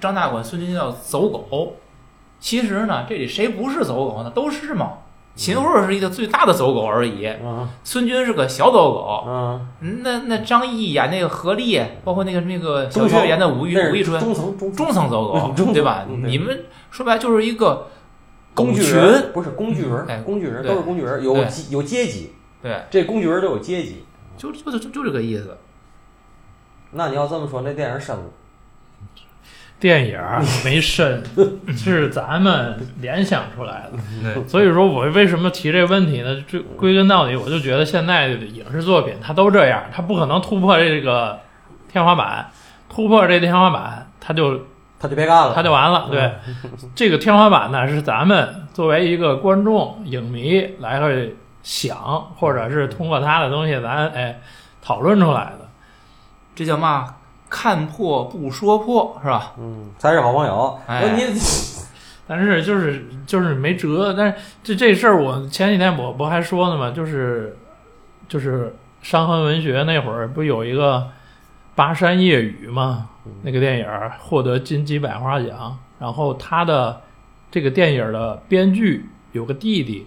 [0.00, 1.74] 张大管孙军叫走狗。
[2.38, 4.30] 其实呢，这里谁不是走狗呢？
[4.30, 4.98] 都是嘛。
[5.36, 9.24] 秦桧是一个最大的走狗而已，嗯孙军是个小走狗。
[9.28, 16.06] 嗯，嗯那那张译演那个何力，包括那个那个小中层岳演的吴玉吴玉春，中层中中层走狗 对吧？
[16.08, 17.88] 你们说白了就是一个
[18.54, 22.32] 工具，人不是工具人哎，工具人都是工具人，有阶有阶级，
[22.62, 24.04] 对，这工具人都有阶级。
[24.38, 25.56] 就就就就这个意思。
[26.92, 28.22] 那你要这么说，那电影深了。
[29.78, 30.18] 电影
[30.64, 31.22] 没深，
[31.76, 34.48] 是咱们联想出来的。
[34.48, 36.42] 所以说我为什么提这个问题呢？
[36.48, 41.38] 这归根到底，我就觉得现在的影视作品它都这样，它不可能突破这个
[41.92, 42.50] 天花板，
[42.88, 44.62] 突破这天花板，它就
[44.98, 46.08] 他就别干了，它就完了。
[46.10, 46.32] 对，
[46.94, 51.98] 这个天花板呢，是咱们作为一个观众、影迷来会想，
[52.38, 54.40] 或者是通过他的东西咱哎
[54.80, 55.68] 讨论出来的。
[56.54, 57.14] 这叫嘛？
[57.48, 59.52] 看破不说破，是吧？
[59.58, 60.78] 嗯，才是好朋友。
[60.86, 61.22] 哎你
[62.28, 66.90] 但是就是就是没辙，但是这这事儿我前几天我不还说呢嘛？
[66.90, 67.56] 就是
[68.28, 70.98] 就是伤痕文学那会儿不有一个
[71.76, 73.08] 《巴山夜雨》吗？
[73.42, 73.86] 那个电影
[74.20, 77.00] 获得金鸡百花奖，然后他的
[77.50, 80.06] 这个电影的编剧有个弟弟，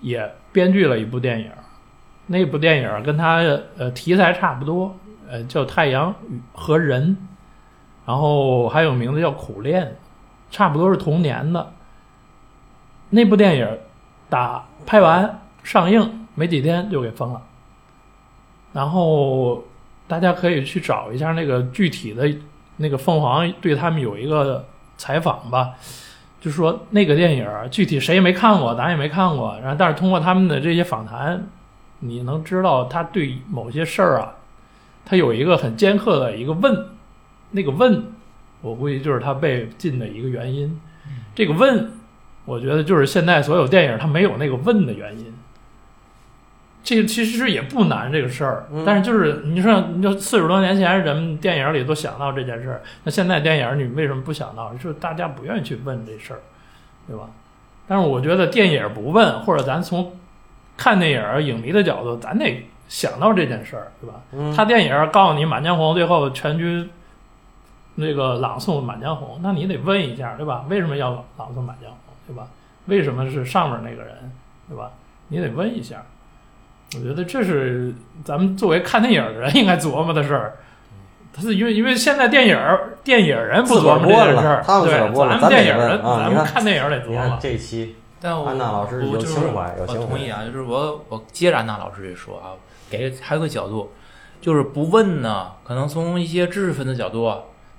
[0.00, 1.50] 也编剧了一部电影，
[2.26, 3.36] 那部电影跟他
[3.76, 4.94] 呃题材差不多，
[5.30, 6.14] 呃叫《太阳
[6.52, 7.16] 和人》，
[8.06, 9.84] 然后还有名字叫《苦恋》。
[10.50, 11.72] 差不多是同年的。
[13.10, 13.68] 那部电影
[14.28, 17.42] 打拍完上映没几天就给封了，
[18.72, 19.64] 然后
[20.06, 22.32] 大家可以去找一下那个具体的
[22.76, 24.64] 那个凤凰对他们有一个
[24.96, 25.72] 采访吧，
[26.40, 31.48] 就说那个电影具体谁也没看过，咱也没看过，然后但是通过他们的这些访谈，
[31.98, 34.34] 你能知道他对某些事儿啊，
[35.04, 36.86] 他有一个很尖刻的一个问，
[37.50, 38.04] 那个问
[38.60, 40.80] 我估计就是他被禁的一个原因。
[41.34, 41.90] 这个问
[42.44, 45.26] 我觉得就是现在所有电影它没有那个问的原因。
[46.82, 54.70] 这个其实也不难这个事儿，嗯但是就是你说，你说四十多年前人们电影里都想到这件事儿，那现在电影你为什么不想到？
[54.74, 56.40] 就是大家不愿意去问这事儿，
[57.06, 57.30] 对吧？
[57.88, 60.14] 但是我觉得电影不问，或者咱从
[60.76, 64.20] 看电影影迷的角度，咱得想到这件事儿，对吧？
[64.32, 66.88] 嗯，他电影告诉你《满江红》最后全军
[67.96, 70.64] 那个朗诵《满江红》，那你得问一下，对吧？
[70.68, 72.48] 为什么要朗诵《满江红》，对吧？
[72.86, 74.32] 为什么是上面那个人，
[74.68, 74.90] 对吧？
[75.28, 76.02] 你得问一下。
[76.96, 77.92] 我觉得这是
[78.24, 80.54] 咱们作为看电影的人应该琢磨的事儿。
[81.32, 82.56] 他是因为因为现在电影
[83.02, 87.38] 电影人不琢磨这件事儿，对，咱们电影人啊咱们看电影得琢你看磨。
[87.40, 92.54] 这期但我安娜老师有我就是情怀有我情怀同意啊，就是我我接着安娜老师这说啊，
[92.90, 93.92] 给还有个角度，
[94.40, 97.32] 就是不问呢，可能从一些知识分子角度，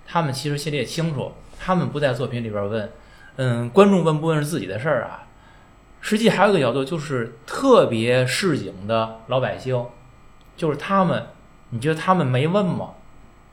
[0.05, 2.91] 他们其实心里也清楚，他们不在作品里边问，
[3.37, 5.23] 嗯，观众问不问是自己的事儿啊。
[6.01, 9.85] 实际还有个角度，就是特别市井的老百姓，
[10.55, 11.27] 就是他们，
[11.71, 12.91] 你觉得他们没问吗？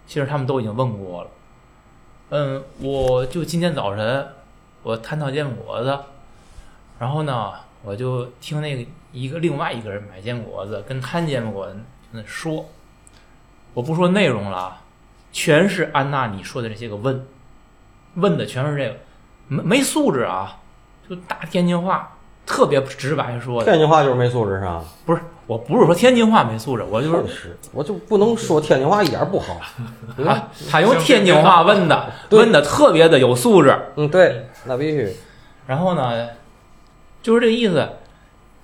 [0.07, 1.31] 其实他们都已经问过了。
[2.31, 4.27] 嗯，我就今天早晨
[4.83, 5.99] 我摊套煎饼果子，
[6.99, 7.53] 然后呢，
[7.85, 11.77] 我就听那个一个另外一个人买煎饼果子，跟摊煎饼果子
[12.13, 12.69] 那说，
[13.75, 14.83] 我不说内容了啊，
[15.33, 17.27] 全是安娜你说的这些个问，
[18.15, 18.97] 问的全是这个，
[19.49, 20.59] 没没素质啊，
[21.09, 22.17] 就大天津话，
[22.47, 24.85] 特别直白说的，天津话就是没素质是吧？
[25.05, 29.61] 不是，我不是说天津话没素质，我就是是，我就不能说天津话一点不好。
[30.25, 33.77] 他 他用天津话问的，问的特别的有素质。
[33.97, 35.17] 嗯，对，那必须。
[35.67, 36.29] 然后呢，
[37.23, 37.89] 就是这个意思，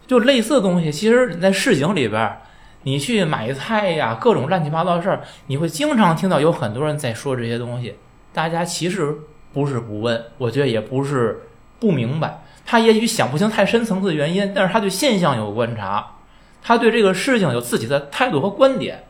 [0.06, 2.38] 就类似的东西，其实你在市井里边，
[2.82, 7.96] 你去买菜呀，各种乱七八糟的事儿，你会经常听到有很多人在说这些东西。
[8.32, 9.14] 大家其实
[9.52, 11.42] 不是不问，我觉得也不是
[11.78, 16.16] 不明白，他也许想不清太深层次的原因，但是他对现象有观察，
[16.62, 19.04] 他对这个事情有自己的态度和观点，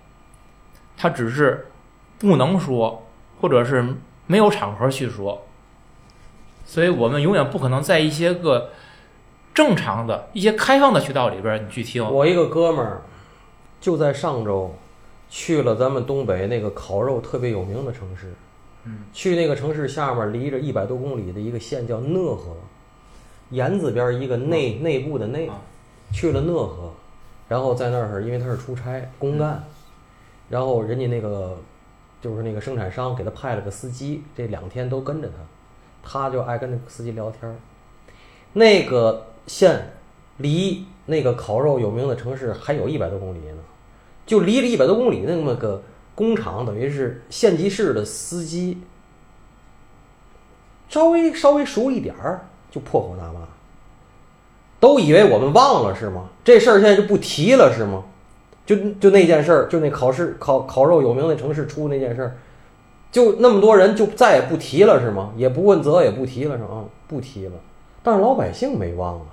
[0.96, 1.66] 他只是
[2.18, 3.06] 不能说，
[3.40, 3.96] 或者是
[4.26, 5.46] 没有场合去说。
[6.64, 8.70] 所以我们永远不可能在一些个
[9.58, 12.08] 正常的一些开放的渠道里边儿，你去听。
[12.08, 13.02] 我一个哥们儿
[13.80, 14.72] 就在上周
[15.28, 18.32] 去了咱们东北那个烤肉特别有名的城市，
[18.84, 22.54] 嗯，去那个城市下面离着一百多公里的一个县叫讷河，
[23.50, 25.48] 言字边儿一个内内部的内。
[25.48, 25.56] 啊，
[26.12, 26.92] 去了讷河，
[27.48, 29.64] 然后在那儿因为他是出差公干，
[30.48, 31.58] 然后人家那个
[32.22, 35.34] 就是那个生产商给他派了个司机，这两天都跟着他，
[36.08, 37.56] 他就爱跟那个司机聊天儿。
[38.52, 39.94] 那个县
[40.36, 43.58] 离那个烤肉有名的城市还有一百多公里呢，
[44.24, 45.82] 就离了一百多公里那么个
[46.14, 48.78] 工厂，等于是县级市的司机，
[50.88, 53.40] 稍微稍微熟一点儿就破口大骂，
[54.78, 56.28] 都以为我们忘了是吗？
[56.44, 58.04] 这事儿现在就不提了是吗？
[58.66, 62.36] 就就那件事儿，就那考试烤烤肉有名的城市出那件事儿，
[63.10, 65.32] 就那么多人就再也不提了是吗？
[65.36, 66.84] 也不问责，也不提了是吗？
[67.06, 67.52] 不提了。
[68.02, 69.26] 但是老百姓没忘啊，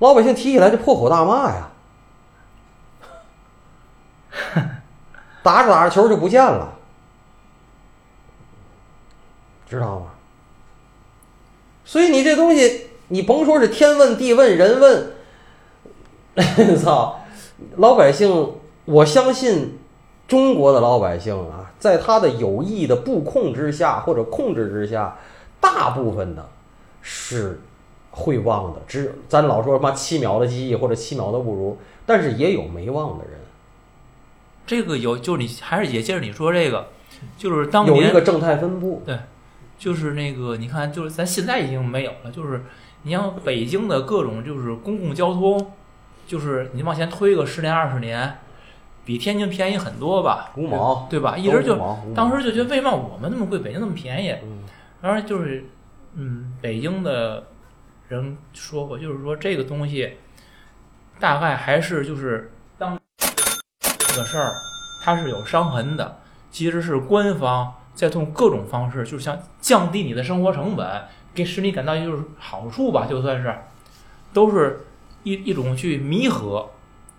[0.00, 1.70] 老百姓提起来就破口大骂呀，
[5.42, 6.74] 打着打着球就不见了，
[9.68, 10.06] 知道吗？
[11.84, 15.12] 所以你这东西，你甭说是天问、地问、人问，
[16.78, 17.20] 操，
[17.76, 19.78] 老百姓，我相信
[20.28, 25.16] 中国的老百姓啊，在他的有意的布控之下或者控制之下，
[25.60, 26.48] 大部分的
[27.02, 27.60] 是
[28.10, 28.80] 会忘的。
[28.86, 33.34] 只咱老说什么七秒的记忆或者七秒的不如，但是也有没忘的人，
[34.66, 36.88] 这个有，就是你还是也接着你说这个，
[37.36, 39.02] 就是当年有一年个正态分布。
[39.04, 39.18] 对
[39.78, 42.64] 就是那个你看，就是咱现在已经没有了，就是
[43.02, 45.72] 你像北京的各种就是公共交通，
[46.26, 48.40] 就是你往前推个十年二十年，
[49.06, 51.34] 比天津便宜很多吧，五毛，对吧？
[51.34, 51.78] 一直就
[52.14, 54.30] 当时就觉得为嘛我们那么贵，北京那么便宜？
[54.42, 54.60] 嗯
[55.02, 55.64] 当然就是，
[56.16, 57.46] 嗯，北京的
[58.10, 60.16] 人说过，就是说这个东西
[61.20, 64.52] 大概还是就是当这个事儿
[65.04, 66.18] 它是有伤痕的，
[66.50, 73.56] 其实是官方在通过各种方式，就是想降低你的生活成本，给使你感到就是好处吧，就算是，
[74.32, 74.84] 都是
[75.22, 76.68] 一一种去弥合。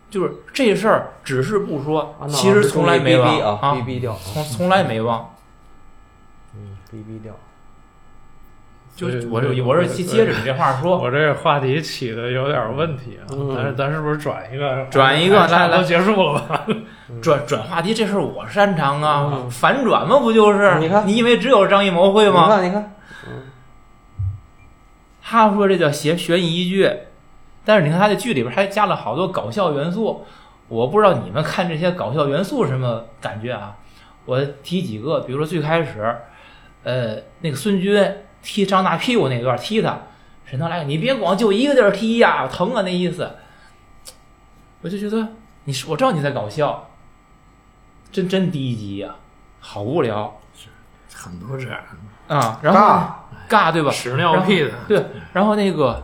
[0.09, 5.33] 就是这事儿只是不说，其实从来没忘逼，逼掉，从从来没忘。
[6.53, 7.33] 嗯，逼逼掉。
[8.95, 14.85] 就对我是我是接接着你这话说，我这话题起的有点问题啊，嗯咱咱是不是转一个？
[14.91, 16.65] 转一个来来多结束了吧？
[17.21, 20.77] 转转话题这事儿我擅长啊，嗯反转嘛不就是？
[20.79, 22.55] 你看你以为只有张艺谋会吗你吗？
[22.55, 22.95] 看，你看，
[23.27, 23.43] 嗯，
[25.21, 26.89] 他说这叫写悬疑剧，
[27.65, 30.25] 但是你看他这剧里边还加了好多搞笑元素。
[30.67, 33.75] 我不知道你们看这些搞笑元素什么感觉啊？
[34.25, 36.15] 我提几个，比如说最开始，
[36.83, 40.01] 呃，那个孙军踢张大屁股那段，踢他，
[40.45, 43.31] 沈腾来，你别光就一个地儿踢呀，疼啊那意思。
[44.81, 45.27] 我就觉得
[45.65, 46.89] 你是我知道你在搞笑，
[48.11, 49.15] 真真低级呀、
[49.59, 50.39] 好无聊
[51.13, 51.79] 很多这样
[52.27, 52.59] 啊。
[52.63, 52.79] 然后
[53.47, 53.91] 尬尬对吧？
[53.91, 56.03] 屎尿屁的，对，然后那个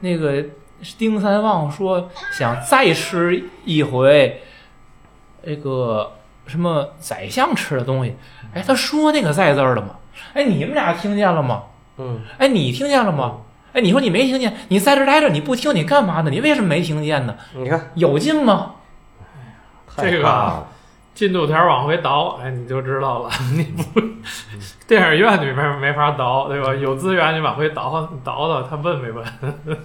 [0.00, 0.44] 那个
[0.98, 4.42] 丁三旺说想再吃一回
[5.42, 6.12] 那个
[6.46, 8.14] 什么宰相吃的东西，
[8.52, 9.96] 哎，他说那个“在”字儿了吗？
[10.34, 11.62] 哎，你们俩听见了吗？
[11.98, 13.38] 嗯，哎，你听见了吗？
[13.72, 16.30] 哎，你说你没听见，你在这待着，你不听，你干嘛呢？
[16.30, 17.34] 你为什么没听见呢？
[17.54, 18.72] 你看有劲吗？
[19.96, 20.66] 这个
[21.14, 23.30] 进度条往回倒，哎，你就知道了。
[23.56, 24.00] 你不
[24.86, 26.72] 电影院里面没法倒，对吧？
[26.74, 29.24] 有资源你往回倒倒倒，他问没问？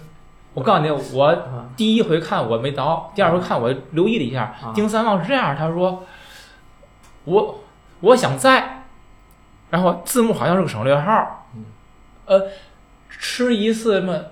[0.53, 1.35] 我告诉你，我
[1.75, 6.03] 第一回看我没倒，第二回看我留意了一下，啊丁三旺是这样，他说
[7.25, 7.63] 我
[8.01, 8.82] 我想在，
[9.73, 11.47] 然后字幕好像是个省略号，
[12.25, 12.47] 呃，
[13.09, 14.25] 吃一次什么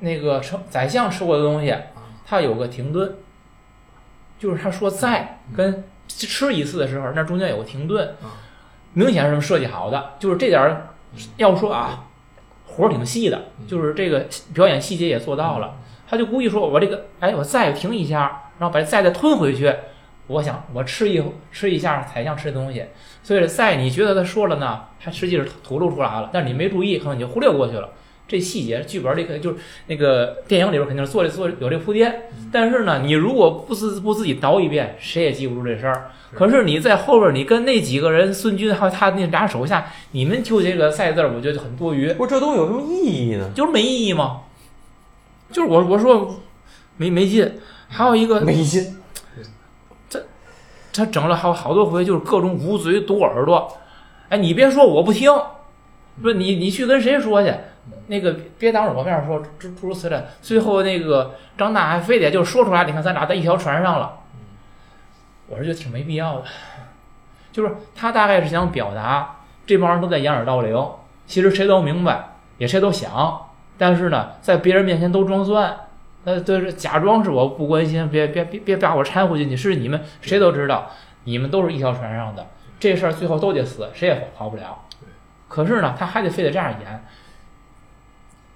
[0.00, 1.74] 那个丞宰相吃过的东西，
[2.26, 3.16] 他有个停顿，
[4.38, 8.06] 就是他说在跟吃一次的时候，那中间有个停顿。
[8.22, 8.36] 啊，
[8.92, 10.88] 明显是什么设计好的，就是这点儿
[11.38, 12.04] 要说啊，
[12.66, 15.78] 活儿挺细的，就是这个表演细节也做到了。
[16.06, 19.74] 他就故意说我这个，哎，我再停一下，然后把再再吞回去。
[20.26, 22.84] 我想我吃一吃一下宰相吃的东西，
[23.24, 27.88] 所以赛你觉得他说了呢，他实际是吐露出来了，但是你没注意，可能你就忽略过去了。
[28.26, 29.56] 这细节剧本里肯就是
[29.86, 32.22] 那个电影里边肯定是做这做有这铺垫，
[32.52, 36.10] 但是呢，你如果不自不自己倒一遍，谁也记不住这事儿。
[36.32, 43.50] 可是你在后边，你跟那几个人，孙军还有他那俩手下，你们纠结个“赛”字儿，我觉得就很多余，不是这东西有什么意义呢？
[43.54, 44.40] 就是没意义吗。
[45.52, 46.40] 就是我我说
[46.96, 47.52] 没没劲，
[47.88, 48.96] 还有一个没劲，
[50.94, 53.76] 他整了好好多回，就是各种捂嘴堵耳朵。
[54.28, 55.30] 哎，你别说我不听，
[56.22, 57.52] 不是你你去跟谁说去？
[58.06, 60.22] 那个别当着我面说诸如此类。
[60.40, 64.20] 最后那个张大还非得就说出来，你看咱俩在一条船上了。
[65.48, 66.44] 我是觉得挺没必要的，
[67.52, 69.36] 就是他大概是想表达
[69.66, 70.74] 这帮人都在掩耳盗铃，
[71.26, 75.76] 其实谁都明白，也谁都想，但是呢，在别人面前都装蒜。
[76.24, 79.56] 那就是假装是我不关心，别别别别把我掺和进去。
[79.56, 80.90] 是你们谁都知道，
[81.24, 82.46] 你们都是一条船上的，
[82.80, 84.84] 这事儿最后都得死，谁也跑不了。
[85.48, 87.04] 可是呢，他还得非得这样演，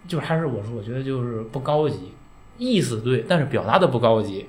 [0.08, 2.14] 就是还是我说，我觉得就是不高级，
[2.56, 4.48] 意思对，但是表达的不高级，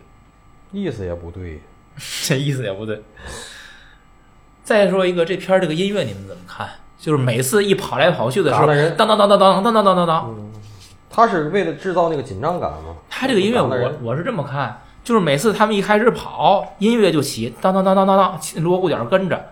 [0.71, 1.61] 意思也不对。
[2.25, 3.01] 这意思也不对。
[4.63, 6.67] 再说一个，这片儿这个音乐你们怎么看？
[6.97, 10.51] 就是每次一跑来跑去的时候，当当当当当当当当当当，
[11.25, 12.95] 他是为了制造那个紧张感吗？
[13.09, 19.51] 他这个音乐我我是这么看，就是每次他们一开始跑，音乐就起，当当当当当当，锣鼓点跟着，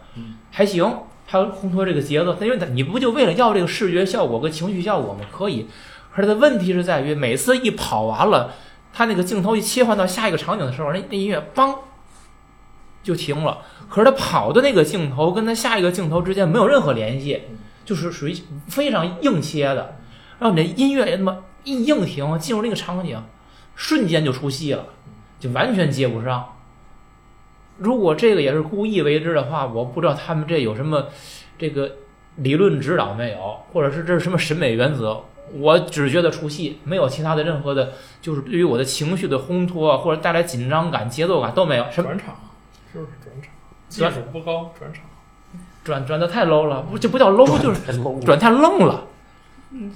[0.52, 0.92] 还行，
[1.28, 2.36] 他烘托这个节奏。
[2.42, 5.22] 因为他你不就为了要这个视觉效果跟情绪效果吗？
[5.32, 5.68] 可以，
[6.14, 8.54] 可是他的问题是在于每次一跑完了，
[8.94, 11.76] 他那个镜头一切换到下一个场景的时候，那那音乐梆
[13.04, 13.60] 就停了。
[13.90, 17.42] 可是他跑的那个镜头跟他下一个镜头之间没有任何联系，
[17.86, 18.36] 就是属于
[18.68, 19.96] 非常硬切的。
[20.40, 21.38] 然后你这音乐也他妈
[21.68, 23.22] 一硬停，进入那个场景，
[23.76, 24.86] 瞬间就出戏了，
[25.38, 26.54] 就完全接不上。
[27.78, 31.08] 如果这个也是故意为之的话，我不知道他们这有什么
[31.60, 31.92] 这个
[32.38, 35.24] 理论指导没有，或者是这是什么审美原则。
[35.54, 41.86] 我只觉得出戏，没有其他的任何的，就是对于我的情绪的烘托啊或者带来紧张感、节奏感都没有。
[41.92, 42.36] 什么转场
[42.94, 43.52] 就是转场，
[43.90, 45.04] 技转术不高，转场。
[45.84, 47.82] 转转的太 low 了，不这不叫 low，就是
[48.26, 49.06] 转太愣了，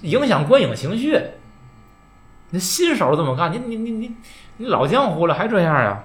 [0.04, 1.20] 影响观影情绪。
[2.52, 4.16] 你新手怎么干，你你你你
[4.58, 6.04] 你老江湖了还这样呀？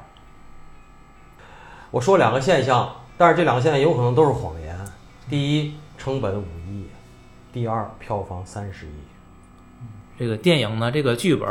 [1.90, 2.88] 我说两个现象，
[3.18, 4.78] 但是这两个现象有可能都是谎言。
[5.28, 6.84] 第一，成本五亿；
[7.52, 8.90] 第二，票房三十亿。
[10.16, 11.48] 这个电影呢，这个剧本，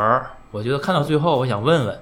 [0.51, 1.99] 我觉得看到最后，我想问问，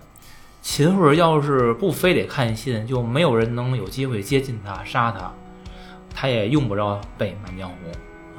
[0.62, 5.34] 秦桧要是不非得看信，就没有人能有机会接近他、杀他，
[6.14, 7.78] 他也用不着背《满江红》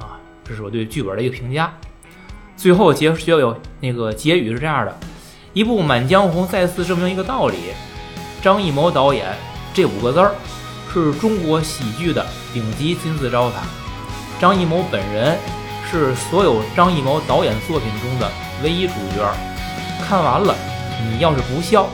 [0.05, 0.17] 啊。
[0.45, 1.73] 这是我对剧本的一个评价。
[2.57, 4.97] 最后结结有那个结语是这样的：
[5.53, 7.57] 一部《满江红》再次证明一个道理，
[8.41, 9.25] 张艺谋导演
[9.73, 10.33] 这五个字儿
[10.93, 13.57] 是中国喜剧的顶级金字招牌。
[14.39, 15.37] 张艺谋本人
[15.89, 18.31] 是所有张艺谋导演作品中的
[18.63, 19.29] 唯一主角。
[20.07, 20.55] 看完了，
[21.09, 21.87] 你要是不笑，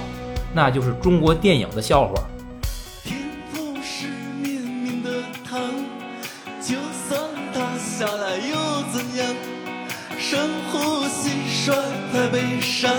[0.53, 2.13] 那就是中国电影的笑话。
[10.31, 10.39] 深
[10.71, 11.29] 呼吸，
[11.65, 11.75] 甩
[12.13, 12.89] 开悲伤，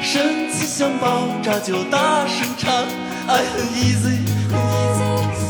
[0.00, 2.72] 生气想爆炸就大声唱，
[3.26, 4.16] 爱很 easy，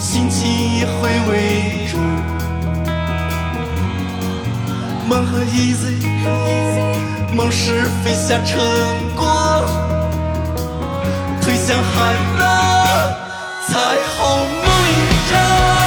[0.01, 1.37] 心情也会微
[1.95, 2.11] 味，
[5.09, 6.05] 梦很 easy，
[7.33, 8.59] 梦是飞向成
[9.15, 9.63] 果，
[11.41, 13.15] 推向海浪，
[13.69, 13.79] 彩
[14.17, 15.78] 虹梦一场。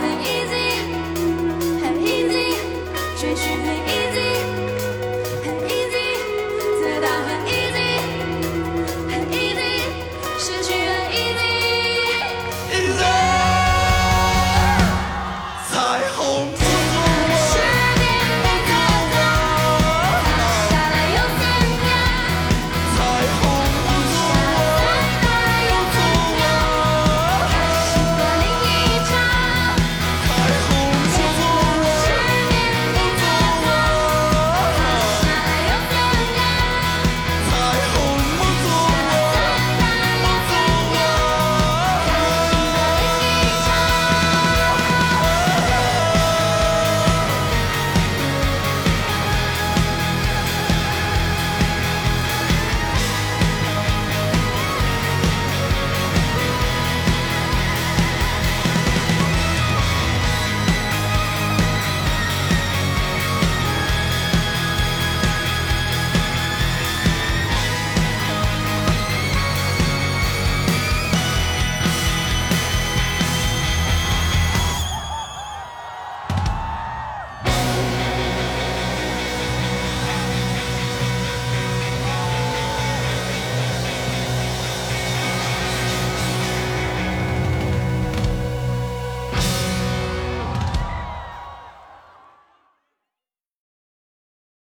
[0.00, 0.37] something